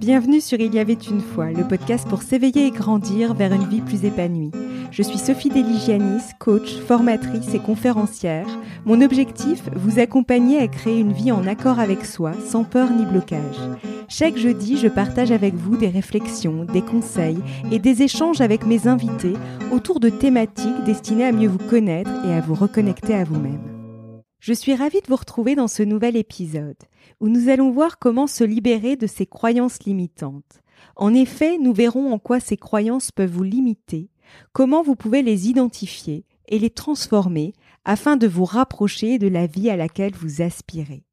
Bienvenue 0.00 0.40
sur 0.40 0.58
Il 0.60 0.74
y 0.74 0.78
avait 0.78 0.94
une 0.94 1.20
fois, 1.20 1.50
le 1.50 1.68
podcast 1.68 2.08
pour 2.08 2.22
s'éveiller 2.22 2.68
et 2.68 2.70
grandir 2.70 3.34
vers 3.34 3.52
une 3.52 3.68
vie 3.68 3.82
plus 3.82 4.06
épanouie. 4.06 4.50
Je 4.90 5.02
suis 5.02 5.18
Sophie 5.18 5.50
Deligianis, 5.50 6.22
coach, 6.38 6.74
formatrice 6.88 7.52
et 7.52 7.58
conférencière. 7.58 8.46
Mon 8.86 9.02
objectif, 9.02 9.62
vous 9.76 9.98
accompagner 9.98 10.58
à 10.58 10.68
créer 10.68 11.00
une 11.00 11.12
vie 11.12 11.30
en 11.30 11.46
accord 11.46 11.78
avec 11.78 12.06
soi, 12.06 12.32
sans 12.42 12.64
peur 12.64 12.90
ni 12.90 13.04
blocage. 13.04 13.60
Chaque 14.08 14.38
jeudi, 14.38 14.78
je 14.78 14.88
partage 14.88 15.32
avec 15.32 15.52
vous 15.54 15.76
des 15.76 15.88
réflexions, 15.88 16.64
des 16.64 16.80
conseils 16.80 17.42
et 17.70 17.78
des 17.78 18.02
échanges 18.02 18.40
avec 18.40 18.64
mes 18.64 18.88
invités 18.88 19.34
autour 19.70 20.00
de 20.00 20.08
thématiques 20.08 20.82
destinées 20.86 21.26
à 21.26 21.32
mieux 21.32 21.48
vous 21.48 21.68
connaître 21.68 22.10
et 22.26 22.32
à 22.32 22.40
vous 22.40 22.54
reconnecter 22.54 23.12
à 23.14 23.24
vous-même. 23.24 23.79
Je 24.40 24.54
suis 24.54 24.74
ravie 24.74 25.02
de 25.02 25.06
vous 25.06 25.16
retrouver 25.16 25.54
dans 25.54 25.68
ce 25.68 25.82
nouvel 25.82 26.16
épisode 26.16 26.78
où 27.20 27.28
nous 27.28 27.50
allons 27.50 27.70
voir 27.70 27.98
comment 27.98 28.26
se 28.26 28.42
libérer 28.42 28.96
de 28.96 29.06
ces 29.06 29.26
croyances 29.26 29.82
limitantes. 29.84 30.62
En 30.96 31.12
effet, 31.12 31.58
nous 31.58 31.74
verrons 31.74 32.10
en 32.10 32.18
quoi 32.18 32.40
ces 32.40 32.56
croyances 32.56 33.10
peuvent 33.10 33.30
vous 33.30 33.42
limiter, 33.42 34.08
comment 34.52 34.82
vous 34.82 34.96
pouvez 34.96 35.20
les 35.20 35.50
identifier 35.50 36.24
et 36.48 36.58
les 36.58 36.70
transformer 36.70 37.52
afin 37.84 38.16
de 38.16 38.26
vous 38.26 38.46
rapprocher 38.46 39.18
de 39.18 39.28
la 39.28 39.46
vie 39.46 39.68
à 39.68 39.76
laquelle 39.76 40.14
vous 40.14 40.40
aspirez. 40.40 41.04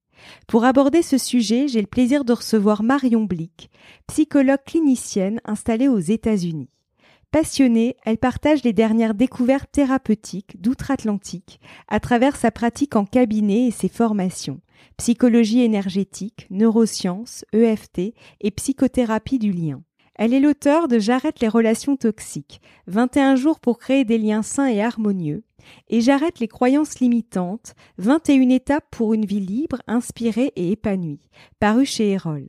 Pour 0.48 0.64
aborder 0.64 1.02
ce 1.02 1.18
sujet, 1.18 1.68
j'ai 1.68 1.82
le 1.82 1.88
plaisir 1.88 2.24
de 2.24 2.32
recevoir 2.32 2.82
Marion 2.82 3.26
Blick, 3.26 3.70
psychologue 4.08 4.64
clinicienne 4.66 5.42
installée 5.44 5.90
aux 5.90 6.00
États-Unis. 6.00 6.70
Passionnée, 7.32 7.98
elle 8.06 8.18
partage 8.18 8.64
les 8.64 8.72
dernières 8.72 9.14
découvertes 9.14 9.70
thérapeutiques 9.72 10.62
d'outre-Atlantique 10.62 11.60
à 11.90 12.00
travers 12.00 12.38
sa 12.38 12.52
pratique 12.52 12.96
en 12.96 13.06
cabinet 13.06 13.68
et 13.68 13.72
ses 13.72 13.90
formations, 13.90 14.62
psychologie 14.96 15.62
énergétique, 15.62 16.48
neurosciences, 16.50 17.44
EFT 17.52 18.14
et 18.40 18.52
psychothérapie 18.52 19.40
du 19.40 19.52
lien. 19.52 19.84
Elle 20.16 20.34
est 20.34 20.40
l'auteur 20.40 20.88
de 20.88 21.00
J'arrête 21.00 21.42
les 21.42 21.50
relations 21.50 21.98
toxiques, 21.98 22.62
21 22.88 23.36
jours 23.36 23.60
pour 23.60 23.78
créer 23.78 24.06
des 24.06 24.18
liens 24.18 24.42
sains 24.42 24.68
et 24.68 24.82
harmonieux, 24.82 25.44
et 25.90 26.00
J'arrête 26.00 26.40
les 26.40 26.48
croyances 26.48 27.02
limitantes, 27.02 27.76
21 27.98 28.50
étapes 28.50 28.88
pour 28.90 29.14
une 29.14 29.26
vie 29.26 29.42
libre, 29.42 29.82
inspirée 29.86 30.54
et 30.56 30.72
épanouie, 30.72 31.30
paru 31.60 31.86
chez 31.86 32.12
Erol 32.12 32.48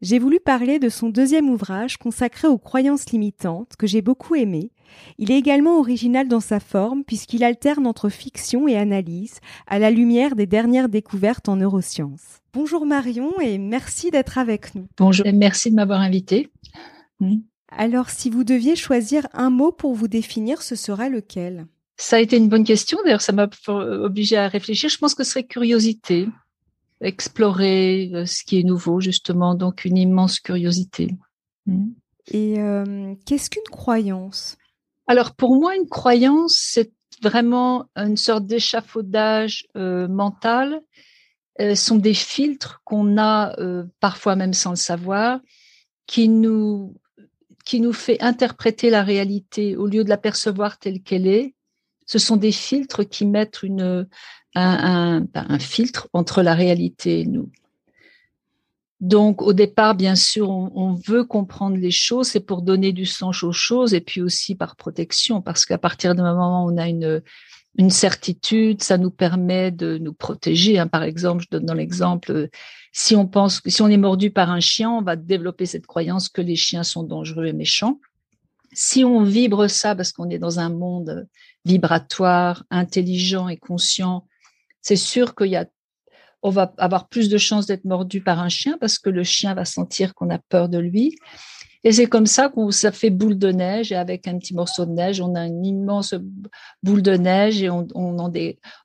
j'ai 0.00 0.18
voulu 0.18 0.38
parler 0.38 0.78
de 0.78 0.88
son 0.88 1.08
deuxième 1.08 1.50
ouvrage 1.50 1.96
consacré 1.96 2.46
aux 2.46 2.58
croyances 2.58 3.10
limitantes 3.10 3.74
que 3.76 3.86
j'ai 3.86 4.02
beaucoup 4.02 4.36
aimé. 4.36 4.70
Il 5.18 5.30
est 5.30 5.38
également 5.38 5.78
original 5.78 6.28
dans 6.28 6.40
sa 6.40 6.60
forme 6.60 7.04
puisqu'il 7.04 7.42
alterne 7.42 7.86
entre 7.86 8.08
fiction 8.08 8.68
et 8.68 8.76
analyse 8.76 9.40
à 9.66 9.78
la 9.78 9.90
lumière 9.90 10.36
des 10.36 10.46
dernières 10.46 10.88
découvertes 10.88 11.48
en 11.48 11.56
neurosciences. 11.56 12.38
Bonjour 12.52 12.86
Marion 12.86 13.32
et 13.40 13.58
merci 13.58 14.10
d'être 14.10 14.38
avec 14.38 14.74
nous. 14.74 14.86
Bonjour 14.96 15.26
et 15.26 15.32
merci 15.32 15.70
de 15.70 15.74
m'avoir 15.74 16.00
invité. 16.00 16.50
Hmm. 17.20 17.40
Alors 17.70 18.10
si 18.10 18.30
vous 18.30 18.44
deviez 18.44 18.76
choisir 18.76 19.26
un 19.32 19.50
mot 19.50 19.72
pour 19.72 19.94
vous 19.94 20.08
définir, 20.08 20.62
ce 20.62 20.76
serait 20.76 21.10
lequel? 21.10 21.66
Ça 21.96 22.16
a 22.16 22.20
été 22.20 22.36
une 22.36 22.48
bonne 22.48 22.64
question, 22.64 22.98
d'ailleurs 23.04 23.20
ça 23.20 23.32
m'a 23.32 23.48
obligé 23.66 24.36
à 24.36 24.46
réfléchir. 24.46 24.88
Je 24.88 24.98
pense 24.98 25.16
que 25.16 25.24
ce 25.24 25.32
serait 25.32 25.44
curiosité 25.44 26.28
explorer 27.00 28.10
euh, 28.14 28.26
ce 28.26 28.44
qui 28.44 28.58
est 28.58 28.64
nouveau, 28.64 29.00
justement. 29.00 29.54
Donc, 29.54 29.84
une 29.84 29.96
immense 29.96 30.40
curiosité. 30.40 31.14
Hmm. 31.66 31.90
Et 32.30 32.58
euh, 32.58 33.14
qu'est-ce 33.24 33.50
qu'une 33.50 33.62
croyance? 33.70 34.56
Alors, 35.06 35.34
pour 35.34 35.56
moi, 35.56 35.76
une 35.76 35.88
croyance, 35.88 36.56
c'est 36.58 36.92
vraiment 37.22 37.86
une 37.96 38.16
sorte 38.16 38.46
d'échafaudage 38.46 39.66
euh, 39.76 40.06
mental. 40.08 40.80
Ce 41.58 41.74
sont 41.74 41.96
des 41.96 42.14
filtres 42.14 42.82
qu'on 42.84 43.18
a 43.18 43.52
parfois 43.98 44.36
même 44.36 44.52
sans 44.52 44.70
le 44.70 44.76
savoir, 44.76 45.40
qui 46.06 46.28
nous 46.28 46.94
qui 47.64 47.80
nous 47.80 47.92
fait 47.92 48.22
interpréter 48.22 48.88
la 48.88 49.02
réalité 49.02 49.76
au 49.76 49.86
lieu 49.86 50.04
de 50.04 50.08
la 50.08 50.16
percevoir 50.16 50.78
telle 50.78 51.02
qu'elle 51.02 51.26
est. 51.26 51.54
Ce 52.08 52.18
sont 52.18 52.36
des 52.36 52.52
filtres 52.52 53.08
qui 53.08 53.24
mettent 53.26 53.62
une, 53.62 54.08
un, 54.54 55.58
filtre 55.60 56.08
entre 56.12 56.42
la 56.42 56.54
réalité 56.54 57.20
et 57.20 57.26
nous. 57.26 57.50
Donc, 59.00 59.42
au 59.42 59.52
départ, 59.52 59.94
bien 59.94 60.16
sûr, 60.16 60.50
on, 60.50 60.94
veut 61.06 61.22
comprendre 61.22 61.76
les 61.76 61.92
choses, 61.92 62.28
c'est 62.28 62.40
pour 62.40 62.62
donner 62.62 62.92
du 62.92 63.06
sens 63.06 63.44
aux 63.44 63.52
choses 63.52 63.94
et 63.94 64.00
puis 64.00 64.20
aussi 64.20 64.56
par 64.56 64.74
protection, 64.74 65.40
parce 65.40 65.64
qu'à 65.64 65.78
partir 65.78 66.16
du 66.16 66.22
moment 66.22 66.64
où 66.64 66.72
on 66.72 66.78
a 66.78 66.88
une, 66.88 67.22
une 67.76 67.90
certitude, 67.90 68.82
ça 68.82 68.98
nous 68.98 69.10
permet 69.10 69.70
de 69.70 69.98
nous 69.98 70.12
protéger. 70.12 70.80
Hein. 70.80 70.88
Par 70.88 71.04
exemple, 71.04 71.44
je 71.44 71.48
donne 71.48 71.66
dans 71.66 71.74
l'exemple, 71.74 72.48
si 72.90 73.14
on 73.14 73.28
pense, 73.28 73.60
si 73.66 73.82
on 73.82 73.88
est 73.88 73.96
mordu 73.96 74.32
par 74.32 74.50
un 74.50 74.60
chien, 74.60 74.90
on 74.90 75.02
va 75.02 75.14
développer 75.14 75.64
cette 75.64 75.86
croyance 75.86 76.28
que 76.28 76.40
les 76.40 76.56
chiens 76.56 76.82
sont 76.82 77.04
dangereux 77.04 77.46
et 77.46 77.52
méchants. 77.52 78.00
Si 78.72 79.04
on 79.04 79.22
vibre 79.22 79.68
ça 79.68 79.94
parce 79.94 80.12
qu'on 80.12 80.30
est 80.30 80.38
dans 80.38 80.60
un 80.60 80.68
monde 80.68 81.26
vibratoire, 81.64 82.64
intelligent 82.70 83.48
et 83.48 83.56
conscient, 83.56 84.26
c'est 84.82 84.96
sûr 84.96 85.34
qu'il 85.34 85.48
y 85.48 85.56
a, 85.56 85.66
on 86.42 86.50
va 86.50 86.72
avoir 86.78 87.08
plus 87.08 87.28
de 87.28 87.38
chances 87.38 87.66
d'être 87.66 87.84
mordu 87.84 88.20
par 88.20 88.40
un 88.40 88.48
chien 88.48 88.78
parce 88.78 88.98
que 88.98 89.10
le 89.10 89.24
chien 89.24 89.54
va 89.54 89.64
sentir 89.64 90.14
qu'on 90.14 90.30
a 90.30 90.38
peur 90.38 90.68
de 90.68 90.78
lui. 90.78 91.16
Et 91.84 91.92
c'est 91.92 92.06
comme 92.06 92.26
ça 92.26 92.48
qu'on 92.48 92.70
ça 92.70 92.92
fait 92.92 93.10
boule 93.10 93.38
de 93.38 93.52
neige 93.52 93.92
et 93.92 93.96
avec 93.96 94.26
un 94.26 94.38
petit 94.38 94.54
morceau 94.54 94.84
de 94.84 94.90
neige, 94.90 95.20
on 95.20 95.34
a 95.34 95.46
une 95.46 95.64
immense 95.64 96.14
boule 96.82 97.02
de 97.02 97.16
neige 97.16 97.62
et 97.62 97.70
on, 97.70 97.86
on, 97.94 98.18
en, 98.18 98.32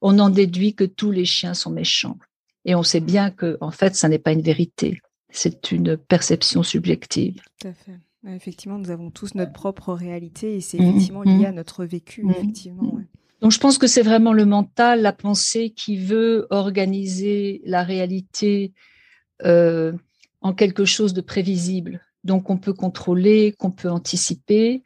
on 0.02 0.20
en 0.20 0.30
déduit 0.30 0.76
que 0.76 0.84
tous 0.84 1.12
les 1.12 1.26
chiens 1.26 1.54
sont 1.54 1.72
méchants. 1.72 2.18
Et 2.66 2.76
on 2.76 2.84
sait 2.84 3.00
bien 3.00 3.32
que 3.32 3.58
en 3.62 3.72
fait, 3.72 3.96
ça 3.96 4.08
n'est 4.10 4.20
pas 4.20 4.32
une 4.32 4.42
vérité. 4.42 5.02
C'est 5.30 5.72
une 5.72 5.98
perception 5.98 6.64
subjective. 6.64 7.42
Tout 7.60 7.70
à 7.70 7.74
fait. 7.74 7.98
Effectivement, 8.28 8.78
nous 8.78 8.90
avons 8.90 9.12
tous 9.12 9.36
notre 9.36 9.52
propre 9.52 9.94
réalité 9.94 10.56
et 10.56 10.62
c'est 10.62 10.80
mmh, 10.80 10.84
effectivement 10.84 11.24
lié 11.24 11.44
mmh. 11.44 11.46
à 11.46 11.52
notre 11.52 11.86
vécu. 11.86 12.24
Mmh, 12.24 12.32
effectivement. 12.32 13.00
Donc 13.42 13.52
je 13.52 13.60
pense 13.60 13.78
que 13.78 13.88
c'est 13.88 14.02
vraiment 14.02 14.32
le 14.32 14.46
mental, 14.46 15.02
la 15.02 15.12
pensée 15.12 15.72
qui 15.72 15.98
veut 15.98 16.48
organiser 16.50 17.62
la 17.66 17.84
réalité 17.84 18.72
euh, 19.44 19.92
en 20.42 20.54
quelque 20.54 20.86
chose 20.86 21.14
de 21.14 21.20
prévisible. 21.20 22.02
Donc 22.24 22.50
on 22.50 22.58
peut 22.58 22.74
contrôler, 22.74 23.52
qu'on 23.52 23.72
peut 23.72 23.90
anticiper, 23.90 24.84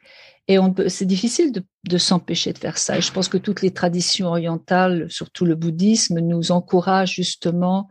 et 0.48 0.58
on 0.58 0.74
c'est 0.88 1.06
difficile 1.06 1.52
de, 1.52 1.62
de 1.88 1.98
s'empêcher 1.98 2.52
de 2.52 2.58
faire 2.58 2.78
ça. 2.78 2.98
Et 2.98 3.00
je 3.00 3.12
pense 3.12 3.28
que 3.28 3.38
toutes 3.38 3.62
les 3.62 3.70
traditions 3.70 4.26
orientales, 4.26 5.08
surtout 5.08 5.44
le 5.44 5.54
bouddhisme, 5.54 6.18
nous 6.18 6.50
encouragent 6.50 7.14
justement 7.14 7.88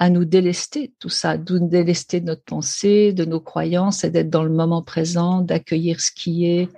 à 0.00 0.08
nous 0.08 0.24
délester 0.24 0.94
tout 0.98 1.10
ça, 1.10 1.36
de 1.36 1.58
nous 1.58 1.68
délester 1.68 2.20
de 2.20 2.26
notre 2.26 2.42
pensée, 2.42 3.12
de 3.12 3.26
nos 3.26 3.38
croyances, 3.38 4.02
et 4.02 4.10
d'être 4.10 4.30
dans 4.30 4.42
le 4.42 4.50
moment 4.50 4.82
présent, 4.82 5.42
d'accueillir 5.42 6.00
ce 6.00 6.10
qui 6.10 6.46
est 6.46 6.70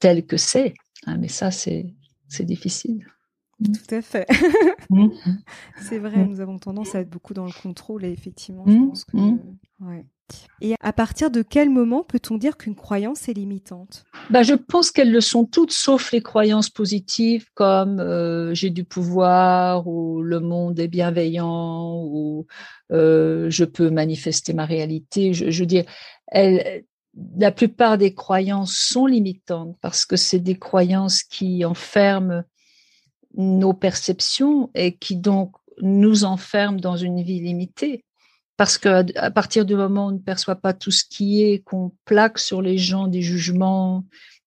tel 0.00 0.26
que 0.26 0.36
c'est. 0.36 0.74
Hein, 1.06 1.18
mais 1.18 1.28
ça, 1.28 1.52
c'est 1.52 1.94
difficile. 2.40 3.06
Tout 3.64 3.94
à 3.94 4.02
fait. 4.02 4.26
Mmh. 4.90 5.06
c'est 5.80 6.00
vrai, 6.00 6.24
mmh. 6.24 6.28
nous 6.28 6.40
avons 6.40 6.58
tendance 6.58 6.96
à 6.96 7.00
être 7.00 7.08
beaucoup 7.08 7.32
dans 7.32 7.46
le 7.46 7.62
contrôle 7.62 8.04
et 8.04 8.10
effectivement, 8.10 8.64
je 8.66 8.76
pense 8.76 9.04
que. 9.04 9.16
Et 10.60 10.74
à 10.80 10.92
partir 10.92 11.30
de 11.30 11.42
quel 11.42 11.68
moment 11.68 12.02
peut-on 12.02 12.38
dire 12.38 12.56
qu'une 12.56 12.74
croyance 12.74 13.28
est 13.28 13.34
limitante? 13.34 14.04
Bah, 14.30 14.42
Je 14.42 14.54
pense 14.54 14.90
qu'elles 14.90 15.12
le 15.12 15.20
sont 15.20 15.44
toutes, 15.44 15.72
sauf 15.72 16.12
les 16.12 16.22
croyances 16.22 16.70
positives 16.70 17.46
comme 17.54 18.00
euh, 18.00 18.54
j'ai 18.54 18.70
du 18.70 18.84
pouvoir 18.84 19.86
ou 19.86 20.22
le 20.22 20.40
monde 20.40 20.78
est 20.78 20.88
bienveillant 20.88 22.02
ou 22.06 22.46
euh, 22.92 23.50
je 23.50 23.64
peux 23.64 23.90
manifester 23.90 24.54
ma 24.54 24.64
réalité. 24.64 25.34
Je, 25.34 25.60
veux 25.60 25.66
dire, 25.66 25.84
la 26.32 27.52
plupart 27.52 27.98
des 27.98 28.14
croyances 28.14 28.74
sont 28.74 29.06
limitantes 29.06 29.76
parce 29.80 30.06
que 30.06 30.16
c'est 30.16 30.40
des 30.40 30.58
croyances 30.58 31.22
qui 31.22 31.64
enferment 31.64 32.42
nos 33.36 33.74
perceptions 33.74 34.70
et 34.74 34.96
qui 34.96 35.16
donc 35.16 35.52
nous 35.82 36.24
enferment 36.24 36.78
dans 36.78 36.96
une 36.96 37.20
vie 37.22 37.40
limitée. 37.40 38.04
Parce 38.56 38.78
que 38.78 39.04
à 39.18 39.30
partir 39.30 39.64
du 39.64 39.74
moment 39.74 40.06
où 40.06 40.08
on 40.10 40.12
ne 40.12 40.18
perçoit 40.18 40.56
pas 40.56 40.72
tout 40.72 40.90
ce 40.90 41.04
qui 41.04 41.42
est, 41.42 41.58
qu'on 41.60 41.92
plaque 42.04 42.38
sur 42.38 42.62
les 42.62 42.78
gens 42.78 43.08
des 43.08 43.22
jugements, 43.22 44.04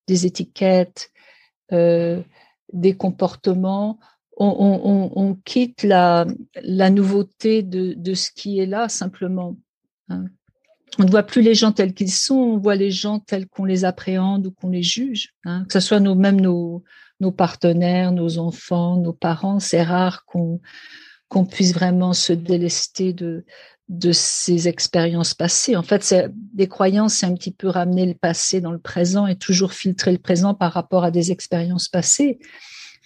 des 0.08 0.26
étiquettes, 0.26 1.12
euh, 1.74 2.22
des 2.72 2.96
comportements, 2.96 4.00
on, 4.40 5.36
quitte 5.46 5.84
la, 5.84 6.26
nouveauté 6.90 7.64
de, 7.64 8.14
ce 8.14 8.30
qui 8.32 8.60
est 8.60 8.66
là 8.66 8.88
simplement. 8.88 9.58
Hein 10.10 10.26
on 11.00 11.04
ne 11.04 11.12
voit 11.12 11.24
plus 11.24 11.42
les 11.42 11.54
gens 11.54 11.72
tels 11.72 11.94
qu'ils 11.94 12.12
sont, 12.12 12.36
on 12.36 12.58
voit 12.58 12.76
les 12.76 12.92
gens 12.92 13.20
tels 13.20 13.48
qu'on 13.48 13.66
les 13.66 13.86
appréhende 13.86 14.48
ou 14.48 14.52
qu'on 14.52 14.70
les 14.70 14.84
juge. 14.84 15.34
Hein. 15.44 15.66
Que 15.66 15.74
ce 15.74 15.80
soit 15.80 16.00
nous, 16.00 16.16
même 16.16 16.40
nos, 16.42 16.84
nos 17.20 17.32
partenaires, 17.32 18.12
nos 18.12 18.40
enfants, 18.40 18.98
nos 18.98 19.14
parents, 19.14 19.60
c'est 19.60 19.84
rare 19.84 20.26
qu'on 20.26 20.60
puisse 21.46 21.74
vraiment 21.74 22.14
se 22.14 22.34
délester 22.34 23.14
de 23.14 23.46
de 23.90 24.12
ces 24.12 24.68
expériences 24.68 25.34
passées. 25.34 25.76
En 25.76 25.84
fait, 25.84 26.04
c'est 26.04 26.30
des 26.34 26.68
croyances, 26.68 27.16
c'est 27.16 27.26
un 27.26 27.34
petit 27.34 27.52
peu 27.52 27.68
ramener 27.68 28.06
le 28.06 28.16
passé 28.16 28.60
dans 28.60 28.72
le 28.72 28.80
présent 28.80 29.28
et 29.28 29.38
toujours 29.38 29.74
filtrer 29.74 30.12
le 30.12 30.18
présent 30.18 30.54
par 30.54 30.74
rapport 30.74 31.04
à 31.04 31.12
des 31.12 31.32
expériences 31.32 31.88
passées, 31.88 32.40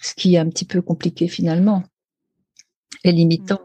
ce 0.00 0.14
qui 0.14 0.34
est 0.34 0.38
un 0.38 0.48
petit 0.48 0.64
peu 0.64 0.82
compliqué 0.82 1.28
finalement 1.28 1.84
et 3.04 3.12
limitant. 3.12 3.60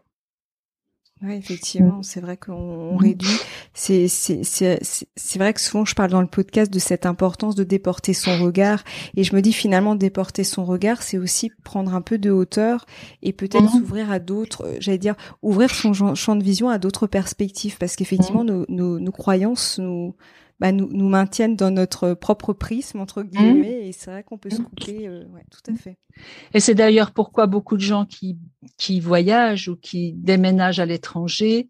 Oui, 1.24 1.34
effectivement, 1.34 2.04
c'est 2.04 2.19
vrai 2.19 2.38
qu'on 2.38 2.96
réduit. 2.96 3.40
C'est 3.74 4.08
c'est 4.08 4.44
c'est 4.44 4.80
c'est 5.16 5.40
vrai 5.40 5.54
que 5.54 5.60
souvent 5.60 5.84
je 5.84 5.96
parle 5.96 6.12
dans 6.12 6.22
le 6.22 6.28
podcast 6.28 6.72
de 6.72 6.78
cette 6.78 7.08
importance 7.08 7.56
de 7.56 7.64
déporter 7.64 8.14
son 8.14 8.38
regard 8.44 8.84
et 9.16 9.24
je 9.24 9.36
me 9.36 9.42
dis 9.42 9.54
finalement 9.54 9.96
déporter 9.96 10.44
son 10.44 10.64
regard, 10.64 11.02
c'est 11.02 11.18
aussi 11.18 11.52
prendre 11.64 11.96
un 11.96 12.02
peu 12.02 12.19
de 12.19 12.30
hauteur 12.30 12.86
et 13.24 13.34
peut-être 13.34 13.64
mhm. 13.64 13.80
s'ouvrir 13.80 14.12
à 14.12 14.19
d'autres, 14.19 14.66
euh, 14.66 14.78
j'allais 14.80 15.00
dire 15.00 15.16
ouvrir 15.42 15.72
son 15.74 15.94
champ 16.14 16.36
de 16.36 16.44
vision 16.44 16.69
à 16.69 16.78
d'autres 16.78 17.08
perspectives 17.08 17.78
parce 17.80 17.96
qu'effectivement 17.96 18.44
mhm. 18.44 18.50
nos, 18.52 18.66
nos, 18.70 19.00
nos 19.00 19.12
croyances 19.12 19.80
nous 19.80 20.13
bah, 20.59 20.71
nous, 20.71 20.89
nous 20.92 21.07
maintiennent 21.07 21.56
dans 21.56 21.69
notre 21.69 22.13
propre 22.13 22.54
prisme 22.54 23.00
entre 23.00 23.21
mmh. 23.21 23.27
guillemets 23.27 23.88
et 23.88 23.92
c'est 23.92 24.09
vrai 24.09 24.24
qu'on 24.24 24.38
peut 24.38 24.50
se 24.50 24.62
couper 24.62 25.07
euh, 25.07 25.24
ouais, 25.25 25.44
tout 25.51 25.71
à 25.71 25.75
fait 25.75 25.98
et 26.54 26.59
c'est 26.59 26.74
d'ailleurs 26.74 27.12
pourquoi 27.12 27.45
beaucoup 27.45 27.77
de 27.77 27.81
gens 27.81 28.06
qui 28.06 28.39
qui 28.77 29.00
voyagent 29.00 29.68
ou 29.68 29.75
qui 29.75 30.13
déménagent 30.13 30.80
à 30.80 30.86
l'étranger 30.86 31.69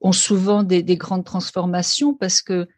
ont 0.00 0.12
souvent 0.12 0.62
des, 0.62 0.82
des, 0.82 0.96
grandes 0.96 1.24
transformations 1.24 2.14
parce 2.14 2.42
que 2.42 2.68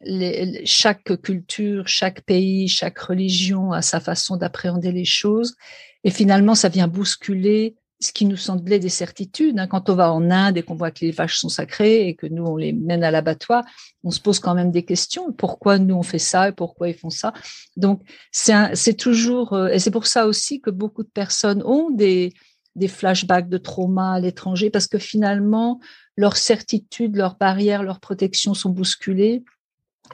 les, 0.00 0.64
chaque 0.64 1.20
culture, 1.22 1.88
chaque 1.88 2.22
pays, 2.22 2.68
chaque 2.68 2.98
religion 2.98 3.72
a 3.72 3.82
sa 3.82 4.00
façon 4.00 4.36
d'appréhender 4.36 4.92
les 4.92 5.04
choses 5.04 5.56
et 6.04 6.10
finalement 6.10 6.54
ça 6.54 6.68
vient 6.68 6.88
bousculer 6.88 7.76
ce 8.00 8.12
qui 8.12 8.26
nous 8.26 8.36
semblait 8.36 8.78
des 8.78 8.88
certitudes. 8.88 9.58
Hein. 9.58 9.66
Quand 9.66 9.90
on 9.90 9.94
va 9.94 10.12
en 10.12 10.30
Inde 10.30 10.56
et 10.56 10.62
qu'on 10.62 10.76
voit 10.76 10.90
que 10.90 11.04
les 11.04 11.10
vaches 11.10 11.38
sont 11.38 11.48
sacrées 11.48 12.08
et 12.08 12.14
que 12.14 12.26
nous, 12.26 12.44
on 12.44 12.56
les 12.56 12.72
mène 12.72 13.02
à 13.02 13.10
l'abattoir, 13.10 13.64
on 14.04 14.10
se 14.10 14.20
pose 14.20 14.38
quand 14.38 14.54
même 14.54 14.70
des 14.70 14.84
questions. 14.84 15.32
Pourquoi 15.32 15.78
nous, 15.78 15.96
on 15.96 16.02
fait 16.02 16.20
ça 16.20 16.48
et 16.48 16.52
pourquoi 16.52 16.88
ils 16.88 16.94
font 16.94 17.10
ça? 17.10 17.32
Donc, 17.76 18.02
c'est 18.30 18.96
toujours... 18.96 19.52
Euh, 19.52 19.68
et 19.68 19.78
c'est 19.80 19.90
pour 19.90 20.06
ça 20.06 20.26
aussi 20.26 20.60
que 20.60 20.70
beaucoup 20.70 21.02
de 21.02 21.08
personnes 21.08 21.62
ont 21.64 21.90
des, 21.90 22.32
des 22.76 22.88
flashbacks 22.88 23.48
de 23.48 23.58
trauma 23.58 24.12
à 24.12 24.20
l'étranger 24.20 24.70
parce 24.70 24.86
que 24.86 24.98
finalement, 24.98 25.80
leurs 26.16 26.36
certitudes, 26.36 27.16
leurs 27.16 27.36
barrières, 27.36 27.82
leurs 27.82 28.00
protections 28.00 28.54
sont 28.54 28.70
bousculées. 28.70 29.42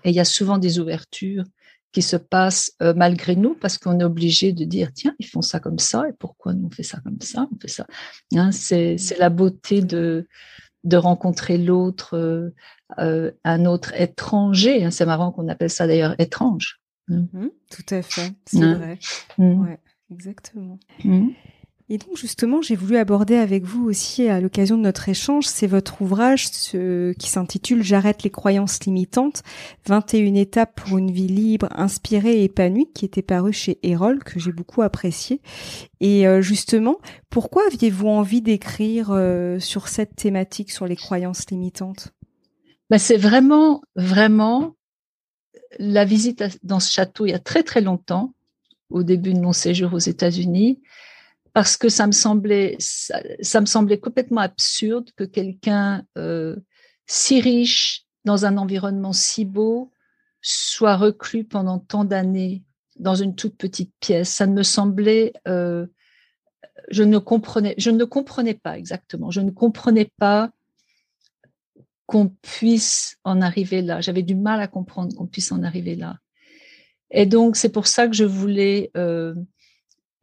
Et 0.04 0.10
il 0.10 0.14
y 0.14 0.20
a 0.20 0.24
souvent 0.24 0.58
des 0.58 0.78
ouvertures 0.78 1.44
qui 1.94 2.02
se 2.02 2.16
passe 2.16 2.72
euh, 2.82 2.92
malgré 2.94 3.36
nous 3.36 3.54
parce 3.54 3.78
qu'on 3.78 4.00
est 4.00 4.04
obligé 4.04 4.52
de 4.52 4.64
dire 4.64 4.92
tiens 4.92 5.14
ils 5.20 5.26
font 5.26 5.42
ça 5.42 5.60
comme 5.60 5.78
ça 5.78 6.02
et 6.08 6.12
pourquoi 6.12 6.52
nous 6.52 6.66
on 6.66 6.70
fait 6.70 6.82
ça 6.82 6.98
comme 7.04 7.20
ça 7.20 7.48
on 7.54 7.58
fait 7.58 7.68
ça 7.68 7.86
hein, 8.34 8.50
c'est 8.50 8.98
c'est 8.98 9.18
la 9.18 9.30
beauté 9.30 9.80
de 9.80 10.26
de 10.82 10.96
rencontrer 10.96 11.56
l'autre 11.56 12.18
euh, 12.18 12.50
euh, 12.98 13.30
un 13.44 13.64
autre 13.64 13.94
étranger 13.98 14.84
hein, 14.84 14.90
c'est 14.90 15.06
marrant 15.06 15.30
qu'on 15.30 15.48
appelle 15.48 15.70
ça 15.70 15.86
d'ailleurs 15.86 16.16
étrange 16.18 16.80
hein. 17.10 17.26
mmh, 17.32 17.46
tout 17.70 17.94
à 17.94 18.02
fait 18.02 18.32
c'est 18.44 18.74
vrai 18.74 18.98
mmh. 19.38 19.62
ouais 19.62 19.78
exactement. 20.10 20.78
Et 21.90 21.98
donc 21.98 22.16
justement, 22.16 22.62
j'ai 22.62 22.76
voulu 22.76 22.96
aborder 22.96 23.36
avec 23.36 23.64
vous 23.64 23.84
aussi 23.84 24.26
à 24.28 24.40
l'occasion 24.40 24.78
de 24.78 24.82
notre 24.82 25.10
échange, 25.10 25.46
c'est 25.46 25.66
votre 25.66 26.00
ouvrage 26.00 26.50
qui 26.50 27.28
s'intitule 27.28 27.82
J'arrête 27.82 28.22
les 28.22 28.30
croyances 28.30 28.82
limitantes, 28.84 29.42
21 29.86 30.34
étapes 30.34 30.80
pour 30.80 30.96
une 30.96 31.10
vie 31.10 31.28
libre, 31.28 31.68
inspirée 31.72 32.40
et 32.40 32.44
épanouie, 32.44 32.90
qui 32.94 33.04
était 33.04 33.20
paru 33.20 33.52
chez 33.52 33.78
Erol, 33.82 34.24
que 34.24 34.40
j'ai 34.40 34.52
beaucoup 34.52 34.80
apprécié. 34.80 35.42
Et 36.00 36.26
euh, 36.26 36.40
justement, 36.40 36.96
pourquoi 37.28 37.66
aviez-vous 37.66 38.08
envie 38.08 38.40
d'écrire 38.40 39.10
euh, 39.10 39.58
sur 39.58 39.88
cette 39.88 40.16
thématique, 40.16 40.72
sur 40.72 40.86
les 40.86 40.96
croyances 40.96 41.50
limitantes? 41.50 42.14
Ben, 42.88 42.98
C'est 42.98 43.18
vraiment, 43.18 43.82
vraiment 43.94 44.74
la 45.78 46.06
visite 46.06 46.42
dans 46.62 46.80
ce 46.80 46.90
château 46.90 47.26
il 47.26 47.30
y 47.30 47.34
a 47.34 47.38
très 47.38 47.62
très 47.62 47.82
longtemps, 47.82 48.32
au 48.88 49.02
début 49.02 49.34
de 49.34 49.40
mon 49.40 49.52
séjour 49.52 49.92
aux 49.92 49.98
États-Unis 49.98 50.80
parce 51.54 51.76
que 51.76 51.88
ça 51.88 52.06
me 52.06 52.12
semblait, 52.12 52.76
ça, 52.80 53.60
me 53.60 53.66
semblait 53.66 54.00
complètement 54.00 54.40
absurde 54.40 55.10
que 55.16 55.22
quelqu'un 55.22 56.04
euh, 56.18 56.56
si 57.06 57.40
riche 57.40 58.04
dans 58.24 58.44
un 58.44 58.56
environnement 58.56 59.12
si 59.12 59.44
beau 59.44 59.92
soit 60.42 60.96
reclus 60.96 61.44
pendant 61.44 61.78
tant 61.78 62.04
d'années 62.04 62.64
dans 62.96 63.14
une 63.14 63.36
toute 63.36 63.56
petite 63.56 63.92
pièce. 64.00 64.30
Ça 64.30 64.48
me 64.48 64.64
semblait, 64.64 65.32
euh, 65.46 65.86
je 66.90 67.04
ne 67.04 67.18
comprenais, 67.18 67.76
je 67.78 67.90
ne 67.90 68.04
comprenais 68.04 68.54
pas 68.54 68.76
exactement. 68.76 69.30
Je 69.30 69.40
ne 69.40 69.52
comprenais 69.52 70.10
pas 70.18 70.50
qu'on 72.06 72.30
puisse 72.42 73.16
en 73.22 73.40
arriver 73.40 73.80
là. 73.80 74.00
J'avais 74.00 74.22
du 74.22 74.34
mal 74.34 74.60
à 74.60 74.66
comprendre 74.66 75.14
qu'on 75.14 75.26
puisse 75.26 75.52
en 75.52 75.62
arriver 75.62 75.94
là. 75.94 76.18
Et 77.12 77.26
donc 77.26 77.54
c'est 77.54 77.70
pour 77.70 77.86
ça 77.86 78.08
que 78.08 78.14
je 78.14 78.24
voulais 78.24 78.90
euh, 78.96 79.36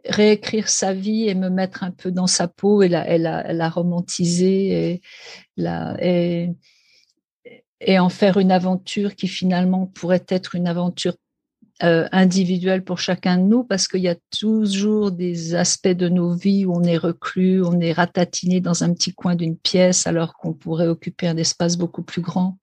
réécrire 0.06 0.69
sa 0.69 0.94
vie 0.94 1.27
et 1.27 1.36
me 1.36 1.50
mettre 1.50 1.83
un 1.83 1.92
peu 1.92 2.12
dans 2.12 2.27
sa 2.27 2.48
peau 2.48 2.81
et 2.81 2.89
la, 2.89 3.69
romantiser 3.69 5.01
et, 5.57 6.50
en 8.00 8.09
faire 8.09 8.38
une 8.38 8.51
aventure 8.51 9.15
qui 9.15 9.27
finalement 9.27 9.88
pourrait 9.88 10.25
être 10.27 10.56
une 10.56 10.68
aventure 10.68 11.15
euh, 11.83 12.07
individuelle 12.12 12.83
pour 12.83 13.00
chacun 13.00 13.38
de 13.38 13.44
nous 13.44 13.63
parce 13.63 13.88
qu'il 13.88 14.01
y 14.01 14.07
a 14.07 14.15
toujours 14.38 15.12
des 15.12 15.56
aspects 15.56 15.88
de 15.88 16.09
nos 16.09 16.36
vies 16.36 16.65
où 16.65 16.75
on 16.75 16.83
est 16.83 16.98
reclus, 16.98 17.63
on 17.63 17.80
est 17.80 17.94
ratatiné 17.94 18.62
dans 18.62 18.83
un 18.83 18.94
petit 18.94 19.13
coin 19.13 19.36
d'une 19.36 19.57
pièce 19.57 20.06
alors 20.06 20.36
qu'on 20.36 20.53
pourrait 20.53 20.88
occuper 20.88 21.27
un 21.27 21.38
espace 21.38 21.77
beaucoup 21.77 22.03
plus 22.03 22.21
grand. 22.21 22.59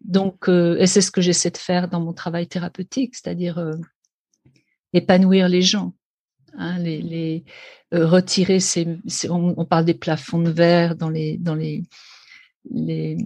Donc, 0.00 0.48
euh, 0.48 0.76
et 0.78 0.86
c'est 0.86 1.00
ce 1.00 1.10
que 1.10 1.20
j'essaie 1.20 1.50
de 1.50 1.58
faire 1.58 1.88
dans 1.88 2.00
mon 2.00 2.12
travail 2.12 2.46
thérapeutique, 2.46 3.14
c'est-à-dire 3.14 3.58
euh, 3.58 3.74
épanouir 4.92 5.48
les 5.48 5.62
gens. 5.62 5.94
Hein, 6.56 6.78
les, 6.78 7.44
euh, 7.94 8.06
retirer 8.06 8.58
on, 9.28 9.64
parle 9.64 9.84
des 9.84 9.94
plafonds 9.94 10.40
de 10.40 10.50
verre 10.50 10.96
dans 10.96 11.10
les 11.10 11.36
dans 11.38 11.54
les 11.54 11.84
les, 12.70 13.16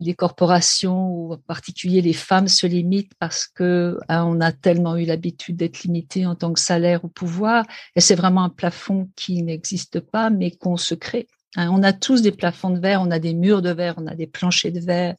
les 0.00 0.14
corporations 0.14 1.08
ou 1.08 1.32
en 1.34 1.38
particulier 1.38 2.00
les 2.00 2.12
femmes 2.12 2.48
se 2.48 2.66
limitent 2.66 3.12
parce 3.18 3.46
que 3.46 3.98
hein, 4.08 4.24
on 4.24 4.40
a 4.40 4.52
tellement 4.52 4.96
eu 4.96 5.04
l'habitude 5.04 5.56
d'être 5.56 5.82
limité 5.82 6.26
en 6.26 6.34
tant 6.34 6.52
que 6.52 6.60
salaire 6.60 7.04
ou 7.04 7.08
pouvoir 7.08 7.64
et 7.96 8.00
c'est 8.00 8.14
vraiment 8.14 8.44
un 8.44 8.50
plafond 8.50 9.10
qui 9.14 9.42
n'existe 9.42 10.00
pas 10.00 10.30
mais 10.30 10.50
qu'on 10.50 10.76
se 10.76 10.94
crée. 10.94 11.28
Hein. 11.56 11.70
on 11.72 11.82
a 11.82 11.92
tous 11.92 12.22
des 12.22 12.32
plafonds 12.32 12.70
de 12.70 12.80
verre, 12.80 13.02
on 13.02 13.10
a 13.10 13.18
des 13.18 13.34
murs 13.34 13.62
de 13.62 13.70
verre, 13.70 13.94
on 13.98 14.06
a 14.06 14.14
des 14.14 14.26
planchers 14.26 14.72
de 14.72 14.80
verre, 14.80 15.16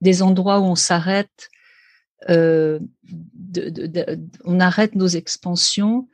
des 0.00 0.22
endroits 0.22 0.60
où 0.60 0.64
on 0.64 0.76
s'arrête, 0.76 1.48
euh, 2.30 2.78
on 4.44 4.60
arrête 4.60 4.94
nos 4.94 5.08
expansions 5.08 6.08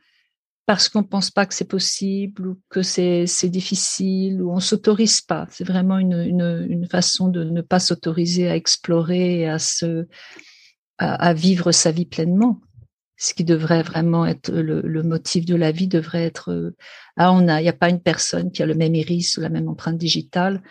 parce 0.69 0.87
qu'on 0.87 1.01
pense 1.01 1.31
pas 1.31 1.47
que 1.47 1.55
c'est 1.55 1.65
possible 1.65 2.45
ou 2.45 2.61
que 2.69 2.83
c'est 2.83 3.25
difficile 3.45 4.39
ou 4.39 4.51
on 4.51 4.59
s'autorise 4.59 5.19
pas. 5.19 5.47
C'est 5.49 5.63
vraiment 5.63 5.97
une, 5.97 6.87
façon 6.91 7.27
de 7.27 7.43
ne 7.43 7.61
pas 7.61 7.79
s'autoriser 7.79 8.47
à 8.47 8.55
explorer 8.55 9.39
et 9.39 9.49
à 9.49 9.57
se 9.57 10.05
à, 10.99 11.33
vivre 11.33 11.71
sa 11.71 11.89
vie 11.89 12.05
pleinement. 12.05 12.61
Ce 13.17 13.33
qui 13.33 13.43
devrait 13.43 13.81
vraiment 13.81 14.27
être 14.27 14.51
le, 14.51 14.81
le 14.81 15.01
motif 15.01 15.43
de 15.43 15.55
la 15.55 15.71
vie 15.71 15.87
devrait 15.87 16.25
être 16.25 16.75
ah 17.17 17.33
on 17.33 17.47
a 17.47 17.61
il 17.61 17.63
n'y 17.63 17.69
a 17.69 17.73
pas 17.73 17.89
une 17.89 17.99
personne 17.99 18.51
qui 18.51 18.61
a 18.61 18.67
le 18.67 18.75
même 18.75 18.93
iris 18.93 19.37
ou 19.37 19.41
la 19.41 19.49
même 19.49 19.69
empreinte 19.69 19.97
digitale 19.97 20.61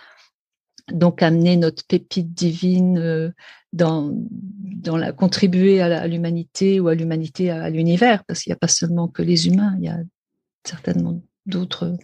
donc 0.93 1.23
amener 1.23 1.57
notre 1.57 1.85
pépite 1.87 2.33
divine 2.33 2.99
euh, 2.99 3.31
dans, 3.73 4.13
dans 4.13 4.97
la 4.97 5.13
contribuer 5.13 5.81
à 5.81 6.07
l'humanité 6.07 6.81
ou 6.81 6.89
à 6.89 6.95
l'humanité 6.95 7.51
à, 7.51 7.69
l'univers 7.71 8.25
parce 8.25 8.43
qu'il 8.43 8.51
n'y 8.51 8.55
a 8.55 8.59
pas 8.59 8.69
seulement 8.69 9.09
que 9.09 9.23
les 9.23 9.47
humains 9.47 9.75
il 9.79 9.85
y 9.85 9.89
a 9.89 9.99
certainement 10.65 11.21
d'autres 11.47 11.97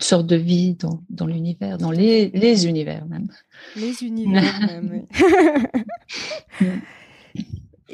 sortes 0.00 0.26
de 0.26 0.36
vie 0.36 0.74
dans, 0.74 1.02
dans 1.08 1.26
l'univers 1.26 1.78
dans 1.78 1.90
les, 1.90 2.30
les 2.30 2.66
univers 2.66 3.06
même 3.06 3.28
les 3.76 4.02
univers 4.02 4.60
même 4.66 5.06
oui. 6.60 6.66